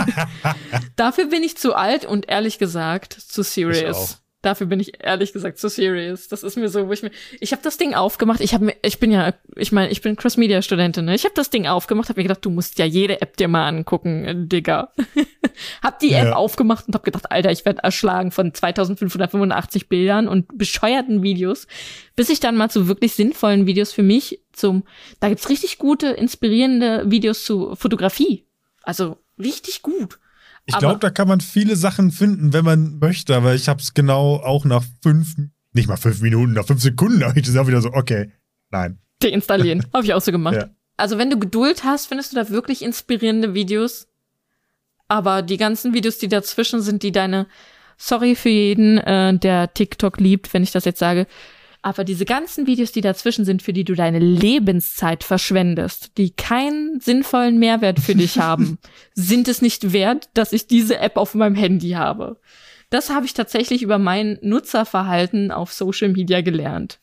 [0.97, 4.23] dafür bin ich zu alt und ehrlich gesagt zu serious.
[4.43, 6.29] Dafür bin ich ehrlich gesagt so serious.
[6.29, 7.11] Das ist mir so, wo ich mir,
[7.41, 8.41] ich habe das Ding aufgemacht.
[8.41, 11.05] Ich habe mir, ich bin ja, ich meine, ich bin Cross Media Studentin.
[11.05, 11.15] Ne?
[11.15, 13.69] Ich habe das Ding aufgemacht, habe mir gedacht, du musst ja jede App dir mal
[13.69, 14.93] angucken, äh, Digga.
[15.83, 16.33] hab die App ja.
[16.37, 21.67] aufgemacht und hab gedacht, Alter, ich werde erschlagen von 2585 Bildern und bescheuerten Videos,
[22.17, 24.85] bis ich dann mal zu wirklich sinnvollen Videos für mich zum,
[25.21, 28.47] da gibt's richtig gute, inspirierende Videos zu Fotografie.
[28.83, 30.19] Also richtig gut.
[30.67, 33.95] Ich glaube, da kann man viele Sachen finden, wenn man möchte, aber ich habe es
[33.95, 35.35] genau auch nach fünf,
[35.73, 38.31] nicht mal fünf Minuten, nach fünf Sekunden habe ich das auch wieder so, okay,
[38.71, 38.99] nein.
[39.21, 39.87] Deinstallieren.
[39.93, 40.57] habe ich auch so gemacht.
[40.57, 40.71] Ja.
[40.97, 44.07] Also wenn du Geduld hast, findest du da wirklich inspirierende Videos.
[45.09, 47.47] Aber die ganzen Videos, die dazwischen sind, die deine,
[47.97, 51.27] sorry für jeden, äh, der TikTok liebt, wenn ich das jetzt sage,
[51.83, 57.01] Aber diese ganzen Videos, die dazwischen sind, für die du deine Lebenszeit verschwendest, die keinen
[57.01, 58.79] sinnvollen Mehrwert für dich haben,
[59.15, 62.39] sind es nicht wert, dass ich diese App auf meinem Handy habe.
[62.91, 67.01] Das habe ich tatsächlich über mein Nutzerverhalten auf Social Media gelernt.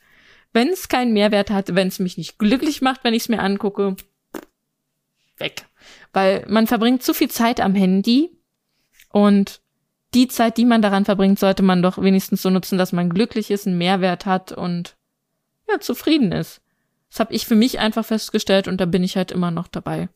[0.53, 3.39] Wenn es keinen Mehrwert hat, wenn es mich nicht glücklich macht, wenn ich es mir
[3.39, 3.95] angucke,
[5.37, 5.65] weg.
[6.13, 8.31] Weil man verbringt zu viel Zeit am Handy
[9.09, 9.61] und
[10.13, 13.51] die Zeit, die man daran verbringt, sollte man doch wenigstens so nutzen, dass man glücklich
[13.51, 14.97] ist, einen Mehrwert hat und
[15.69, 16.61] ja, zufrieden ist.
[17.09, 20.09] Das habe ich für mich einfach festgestellt und da bin ich halt immer noch dabei.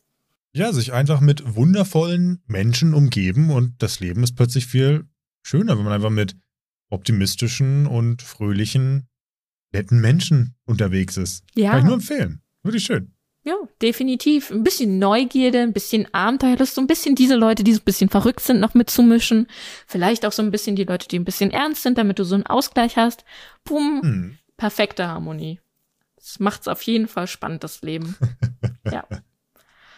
[0.54, 5.06] Ja, sich einfach mit wundervollen Menschen umgeben und das Leben ist plötzlich viel
[5.42, 6.36] schöner, wenn man einfach mit
[6.90, 9.08] optimistischen und fröhlichen,
[9.72, 11.44] netten Menschen unterwegs ist.
[11.54, 11.70] Ja.
[11.70, 12.42] Kann ich nur empfehlen.
[12.62, 13.14] Wirklich schön.
[13.44, 14.52] Ja, definitiv.
[14.52, 18.08] Ein bisschen Neugierde, ein bisschen Abenteuerlust, so ein bisschen diese Leute, die so ein bisschen
[18.08, 19.48] verrückt sind, noch mitzumischen.
[19.86, 22.36] Vielleicht auch so ein bisschen die Leute, die ein bisschen ernst sind, damit du so
[22.36, 23.24] einen Ausgleich hast.
[23.64, 24.38] Boom, hm.
[24.56, 25.58] perfekte Harmonie.
[26.16, 28.16] Das macht's auf jeden Fall spannend, das Leben.
[28.90, 29.04] ja.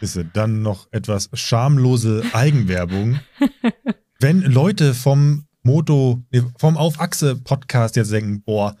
[0.01, 3.19] Ist dann noch etwas schamlose Eigenwerbung.
[4.19, 6.23] Wenn Leute vom Moto,
[6.57, 8.75] vom Auf Achse Podcast jetzt denken, boah,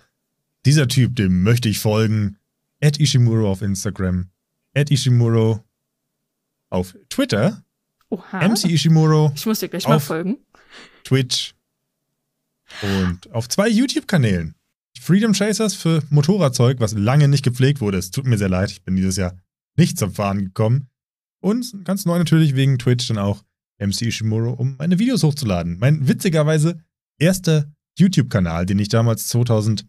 [0.65, 2.37] dieser Typ, dem möchte ich folgen,
[2.79, 4.29] Ed Ishimuro auf Instagram,
[4.75, 5.63] at Ishimuro
[6.69, 7.63] auf Twitter.
[8.09, 8.47] Oha.
[8.47, 9.31] MC Ishimuro.
[9.35, 10.37] Ich muss dir gleich mal folgen.
[11.03, 11.55] Twitch.
[12.81, 14.55] Und auf zwei YouTube-Kanälen.
[14.99, 17.97] Freedom Chasers für Motorradzeug, was lange nicht gepflegt wurde.
[17.97, 19.37] Es tut mir sehr leid, ich bin dieses Jahr
[19.75, 20.87] nicht zum Fahren gekommen.
[21.41, 23.43] Und ganz neu natürlich wegen Twitch dann auch
[23.77, 25.77] MC Ishimuro, um meine Videos hochzuladen.
[25.79, 26.79] Mein witzigerweise
[27.19, 29.85] erster YouTube-Kanal, den ich damals 2012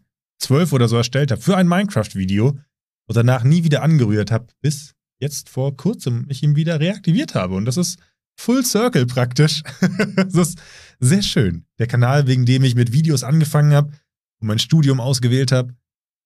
[0.71, 2.59] oder so erstellt habe, für ein Minecraft-Video,
[3.07, 7.55] und danach nie wieder angerührt habe, bis jetzt vor kurzem ich ihn wieder reaktiviert habe.
[7.55, 7.99] Und das ist
[8.35, 9.63] Full Circle praktisch.
[10.15, 10.59] das ist
[10.99, 11.65] sehr schön.
[11.79, 13.91] Der Kanal, wegen dem ich mit Videos angefangen habe
[14.39, 15.73] und mein Studium ausgewählt habe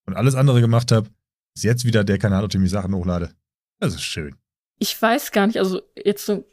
[0.05, 1.09] und alles andere gemacht habe,
[1.55, 3.31] ist jetzt wieder der Kanal, auf dem ich Sachen hochlade.
[3.79, 4.35] Das ist schön.
[4.77, 6.43] Ich weiß gar nicht, also jetzt so ein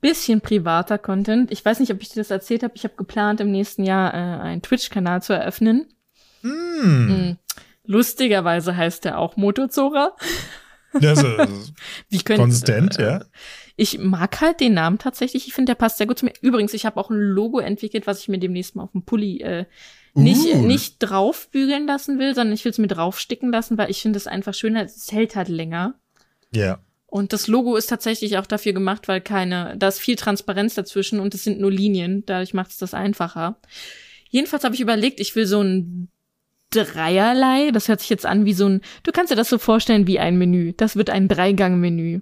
[0.00, 1.50] bisschen privater Content.
[1.50, 2.74] Ich weiß nicht, ob ich dir das erzählt habe.
[2.76, 5.86] Ich habe geplant, im nächsten Jahr äh, einen Twitch-Kanal zu eröffnen.
[6.42, 7.36] Mm.
[7.88, 10.14] Lustigerweise heißt er auch Motozora.
[11.00, 11.26] Ja, so,
[12.10, 13.24] Wie können, konsistent, äh, ja.
[13.76, 15.48] Ich mag halt den Namen tatsächlich.
[15.48, 16.34] Ich finde, der passt sehr gut zu mir.
[16.42, 19.40] Übrigens, ich habe auch ein Logo entwickelt, was ich mir demnächst mal auf dem Pulli
[19.40, 19.64] äh,
[20.12, 20.66] nicht, uh.
[20.66, 24.26] nicht draufbügeln lassen will, sondern ich will es mir draufsticken lassen, weil ich finde es
[24.26, 24.84] einfach schöner.
[24.84, 25.94] Es hält halt länger.
[26.52, 26.62] Ja.
[26.62, 26.84] Yeah.
[27.06, 31.20] Und das Logo ist tatsächlich auch dafür gemacht, weil keine, da ist viel Transparenz dazwischen
[31.20, 32.24] und es sind nur Linien.
[32.26, 33.58] Dadurch macht es das einfacher.
[34.28, 36.10] Jedenfalls habe ich überlegt, ich will so ein
[36.70, 37.70] dreierlei.
[37.72, 40.18] Das hört sich jetzt an wie so ein, du kannst dir das so vorstellen wie
[40.18, 40.72] ein Menü.
[40.76, 42.20] Das wird ein Dreigang-Menü.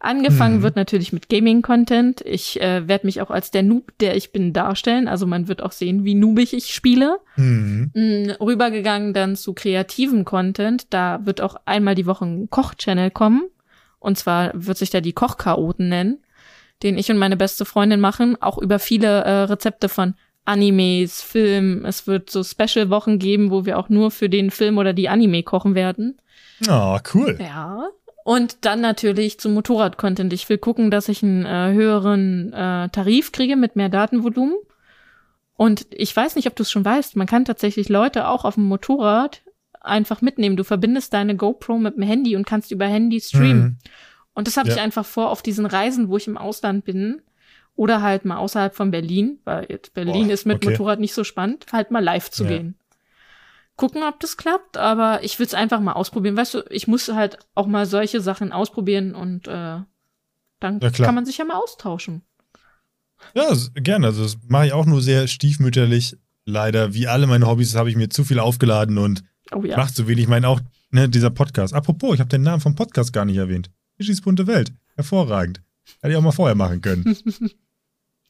[0.00, 0.62] Angefangen mhm.
[0.62, 2.20] wird natürlich mit Gaming-Content.
[2.24, 5.08] Ich äh, werde mich auch als der Noob, der ich bin, darstellen.
[5.08, 7.18] Also man wird auch sehen, wie noobig ich spiele.
[7.36, 7.90] Mhm.
[7.94, 10.86] Mhm, rübergegangen dann zu kreativem Content.
[10.90, 13.42] Da wird auch einmal die Woche ein Koch-Channel kommen.
[13.98, 16.22] Und zwar wird sich da die Kochchaoten nennen,
[16.84, 18.40] den ich und meine beste Freundin machen.
[18.40, 20.14] Auch über viele äh, Rezepte von
[20.48, 21.84] Animes, Film.
[21.84, 25.42] Es wird so Special-Wochen geben, wo wir auch nur für den Film oder die Anime
[25.42, 26.18] kochen werden.
[26.66, 27.38] Ah, oh, cool.
[27.40, 27.88] Ja.
[28.24, 30.32] Und dann natürlich zum Motorrad-Content.
[30.32, 34.56] Ich will gucken, dass ich einen äh, höheren äh, Tarif kriege mit mehr Datenvolumen.
[35.56, 38.54] Und ich weiß nicht, ob du es schon weißt, man kann tatsächlich Leute auch auf
[38.54, 39.42] dem Motorrad
[39.80, 40.56] einfach mitnehmen.
[40.56, 43.62] Du verbindest deine GoPro mit dem Handy und kannst über Handy streamen.
[43.62, 43.78] Mhm.
[44.34, 44.76] Und das habe ja.
[44.76, 47.22] ich einfach vor auf diesen Reisen, wo ich im Ausland bin,
[47.78, 50.70] oder halt mal außerhalb von Berlin, weil jetzt Berlin Boah, ist mit okay.
[50.70, 52.50] Motorrad nicht so spannend, halt mal live zu ja.
[52.50, 52.74] gehen.
[53.76, 56.36] Gucken, ob das klappt, aber ich will es einfach mal ausprobieren.
[56.36, 59.78] Weißt du, ich muss halt auch mal solche Sachen ausprobieren und äh,
[60.58, 62.22] dann ja, kann man sich ja mal austauschen.
[63.34, 64.08] Ja, gerne.
[64.08, 66.16] Also das mache ich auch nur sehr stiefmütterlich.
[66.44, 69.22] Leider, wie alle meine Hobbys, habe ich mir zu viel aufgeladen und
[69.52, 69.76] oh, ja.
[69.76, 70.24] mache zu wenig.
[70.24, 70.60] Ich meine auch,
[70.90, 71.74] ne, dieser Podcast.
[71.74, 73.70] Apropos, ich habe den Namen vom Podcast gar nicht erwähnt.
[73.98, 74.72] Ischis bunte Welt.
[74.96, 75.62] Hervorragend.
[76.00, 77.16] Hätte ich auch mal vorher machen können.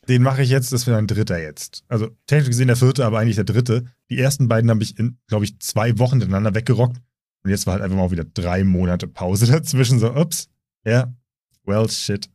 [0.08, 1.84] Den mache ich jetzt, das wäre ein dritter jetzt.
[1.88, 3.84] Also technisch gesehen der vierte, aber eigentlich der dritte.
[4.08, 6.96] Die ersten beiden habe ich in, glaube ich, zwei Wochen miteinander weggerockt.
[7.44, 9.98] Und jetzt war halt einfach mal wieder drei Monate Pause dazwischen.
[9.98, 10.48] So, ups,
[10.84, 11.14] ja, yeah,
[11.64, 12.30] well, shit.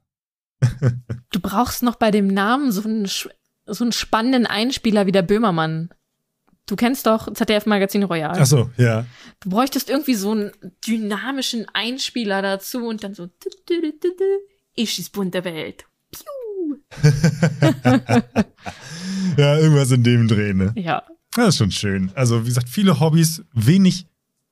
[1.32, 5.90] du brauchst noch bei dem Namen so einen, so einen spannenden Einspieler wie der Böhmermann.
[6.66, 8.38] Du kennst doch ZDF Magazin Royal.
[8.40, 9.06] Ach so, ja.
[9.42, 10.52] Du bräuchtest irgendwie so einen
[10.88, 13.28] dynamischen Einspieler dazu und dann so
[14.76, 15.86] Ischis bunte Welt.
[19.38, 20.74] ja, irgendwas in dem Dreh, ne?
[20.76, 21.04] Ja.
[21.36, 22.12] Das ist schon schön.
[22.16, 24.06] Also, wie gesagt, viele Hobbys, wenig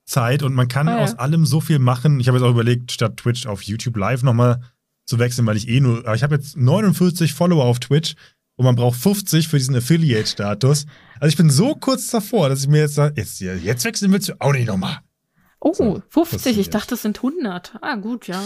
[0.06, 1.00] Zeit und man kann oh, ja.
[1.00, 2.20] aus allem so viel machen.
[2.20, 4.62] Ich habe jetzt auch überlegt, statt Twitch auf YouTube Live nochmal
[5.06, 8.16] zu wechseln, weil ich eh nur, ich habe jetzt 49 Follower auf Twitch
[8.56, 10.86] und man braucht 50 für diesen Affiliate-Status.
[11.20, 14.30] Also ich bin so kurz davor, dass ich mir jetzt sage, jetzt, jetzt wechseln willst
[14.30, 15.00] du auch nicht nochmal.
[15.60, 16.58] Oh, so, 50.
[16.58, 17.78] Ich dachte, es sind 100.
[17.82, 18.42] Ah, gut, ja.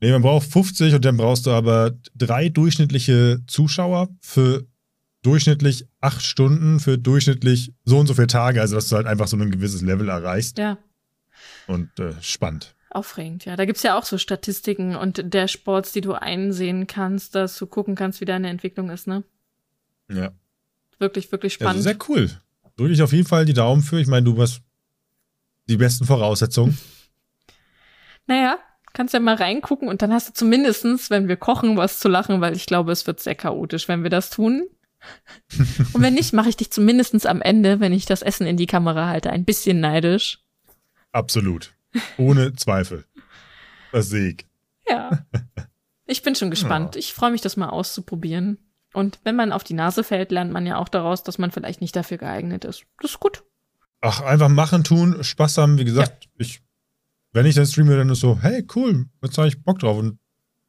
[0.00, 4.66] Nee, man braucht 50 und dann brauchst du aber drei durchschnittliche Zuschauer für
[5.22, 8.60] durchschnittlich acht Stunden, für durchschnittlich so und so viele Tage.
[8.62, 10.56] Also, dass du halt einfach so ein gewisses Level erreichst.
[10.56, 10.78] Ja.
[11.66, 12.74] Und äh, spannend.
[12.88, 13.56] Aufregend, ja.
[13.56, 17.56] Da gibt es ja auch so Statistiken und der Sports, die du einsehen kannst, dass
[17.56, 19.22] du gucken kannst, wie deine Entwicklung ist, ne?
[20.10, 20.32] Ja.
[20.98, 21.76] Wirklich, wirklich spannend.
[21.76, 22.30] Also sehr cool.
[22.76, 24.00] Drücke ich auf jeden Fall die Daumen für.
[24.00, 24.62] Ich meine, du hast
[25.68, 26.76] die besten Voraussetzungen.
[28.26, 28.58] naja,
[28.92, 32.40] kannst ja mal reingucken und dann hast du zumindestens, wenn wir kochen, was zu lachen,
[32.40, 34.68] weil ich glaube, es wird sehr chaotisch, wenn wir das tun.
[35.92, 38.66] und wenn nicht, mache ich dich zumindestens am Ende, wenn ich das Essen in die
[38.66, 40.40] Kamera halte, ein bisschen neidisch.
[41.12, 41.74] Absolut.
[42.18, 43.04] Ohne Zweifel.
[43.92, 44.46] Das sehe ich.
[44.88, 45.10] Ja.
[46.06, 46.96] Ich bin schon gespannt.
[46.96, 48.58] Ich freue mich, das mal auszuprobieren.
[48.92, 51.80] Und wenn man auf die Nase fällt, lernt man ja auch daraus, dass man vielleicht
[51.80, 52.84] nicht dafür geeignet ist.
[53.00, 53.44] Das ist gut.
[54.00, 55.78] Ach, einfach machen, tun, Spaß haben.
[55.78, 56.30] Wie gesagt, ja.
[56.38, 56.62] ich,
[57.32, 59.98] wenn ich dann streame, dann ist so, hey, cool, jetzt habe ich Bock drauf.
[59.98, 60.18] Und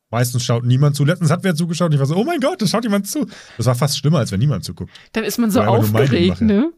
[0.10, 1.06] meistens schaut niemand zu.
[1.06, 3.26] Letztens hat wer zugeschaut und ich war so, oh mein Gott, da schaut jemand zu.
[3.58, 4.92] Das war fast schlimmer, als wenn niemand zuguckt.
[5.14, 6.72] Dann ist man so aufgeregt, ne?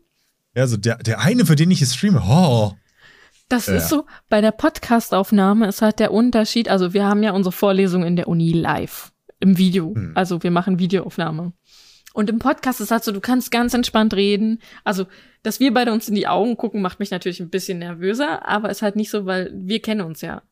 [0.56, 2.74] Ja, so der, der eine, für den ich es streame, oh,
[3.50, 3.76] das ja.
[3.76, 8.04] ist so, bei der Podcastaufnahme ist halt der Unterschied, also wir haben ja unsere Vorlesung
[8.04, 9.94] in der Uni live, im Video.
[9.94, 10.14] Hm.
[10.16, 11.54] Also wir machen Videoaufnahme.
[12.14, 14.60] Und im Podcast ist halt so, du kannst ganz entspannt reden.
[14.84, 15.08] Also,
[15.42, 18.70] dass wir beide uns in die Augen gucken, macht mich natürlich ein bisschen nervöser, aber
[18.70, 20.44] ist halt nicht so, weil wir kennen uns ja.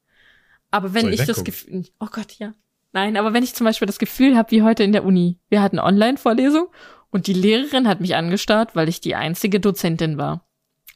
[0.72, 2.54] Aber wenn ich, ich das Gefühl, oh Gott, ja.
[2.94, 5.62] Nein, aber wenn ich zum Beispiel das Gefühl habe, wie heute in der Uni, wir
[5.62, 6.68] hatten Online-Vorlesung
[7.10, 10.46] und die Lehrerin hat mich angestarrt, weil ich die einzige Dozentin war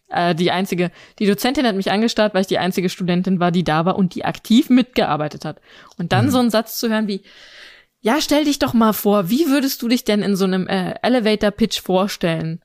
[0.10, 3.64] äh, die einzige, die Dozentin hat mich angestarrt, weil ich die einzige Studentin war, die
[3.64, 5.62] da war und die aktiv mitgearbeitet hat.
[5.98, 6.30] Und dann mhm.
[6.32, 7.22] so einen Satz zu hören wie,
[8.06, 10.94] ja, stell dich doch mal vor, wie würdest du dich denn in so einem äh,
[11.02, 12.62] Elevator-Pitch vorstellen?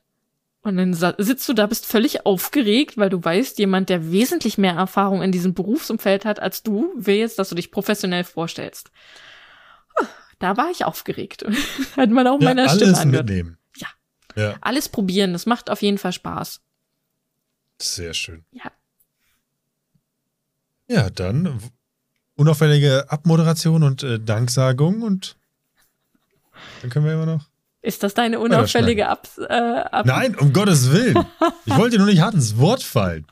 [0.61, 4.75] Und dann sitzt du da, bist völlig aufgeregt, weil du weißt, jemand, der wesentlich mehr
[4.75, 8.91] Erfahrung in diesem Berufsumfeld hat als du, will jetzt, dass du dich professionell vorstellst.
[10.37, 11.43] Da war ich aufgeregt.
[11.97, 13.25] hat man auch ja, meiner alles Stimme angehört.
[13.25, 13.57] Mitnehmen.
[13.77, 13.87] Ja.
[14.35, 14.55] ja.
[14.61, 16.61] Alles probieren, das macht auf jeden Fall Spaß.
[17.81, 18.45] Sehr schön.
[18.51, 18.71] Ja.
[20.87, 21.59] Ja, dann
[22.41, 25.37] unauffällige Abmoderation und äh, Danksagung und
[26.81, 27.45] dann können wir immer noch.
[27.83, 31.17] Ist das deine unauffällige Ab, äh, Ab Nein, um Gottes Willen.
[31.65, 33.25] Ich wollte nur nicht hart ins Wort fallen.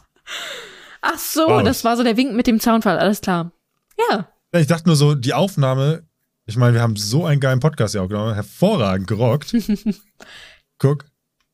[1.01, 1.63] Ach so, wow.
[1.63, 3.51] das war so der Wink mit dem Zaunfall, alles klar.
[4.11, 4.27] Ja.
[4.51, 6.03] Ich dachte nur so, die Aufnahme,
[6.45, 9.55] ich meine, wir haben so einen geilen Podcast ja auch genommen, hervorragend gerockt.
[10.79, 11.05] Guck,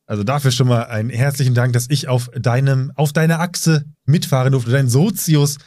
[0.08, 4.52] also dafür schon mal einen herzlichen Dank, dass ich auf deinem, auf deiner Achse mitfahren
[4.52, 5.58] durfte, dein Sozius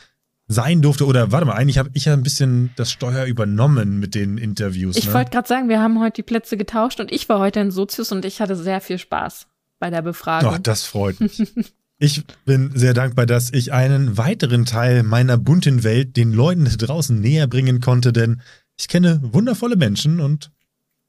[0.48, 1.06] sein durfte.
[1.06, 4.96] Oder warte mal, eigentlich habe ich ja ein bisschen das Steuer übernommen mit den Interviews.
[4.96, 5.14] Ich ne?
[5.14, 8.10] wollte gerade sagen, wir haben heute die Plätze getauscht und ich war heute ein Sozius
[8.10, 9.46] und ich hatte sehr viel Spaß
[9.78, 10.54] bei der Befragung.
[10.54, 11.42] Oh, das freut mich.
[11.98, 17.20] ich bin sehr dankbar, dass ich einen weiteren Teil meiner bunten Welt den Leuten draußen
[17.20, 18.40] näher bringen konnte, denn
[18.78, 20.50] ich kenne wundervolle Menschen und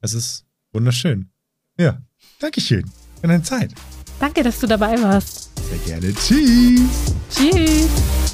[0.00, 1.30] es ist wunderschön.
[1.78, 1.98] Ja,
[2.40, 2.84] Dankeschön
[3.20, 3.72] für deine Zeit.
[4.18, 5.50] Danke, dass du dabei warst.
[5.68, 6.14] Sehr gerne.
[6.14, 7.14] Tschüss.
[7.30, 8.29] Tschüss.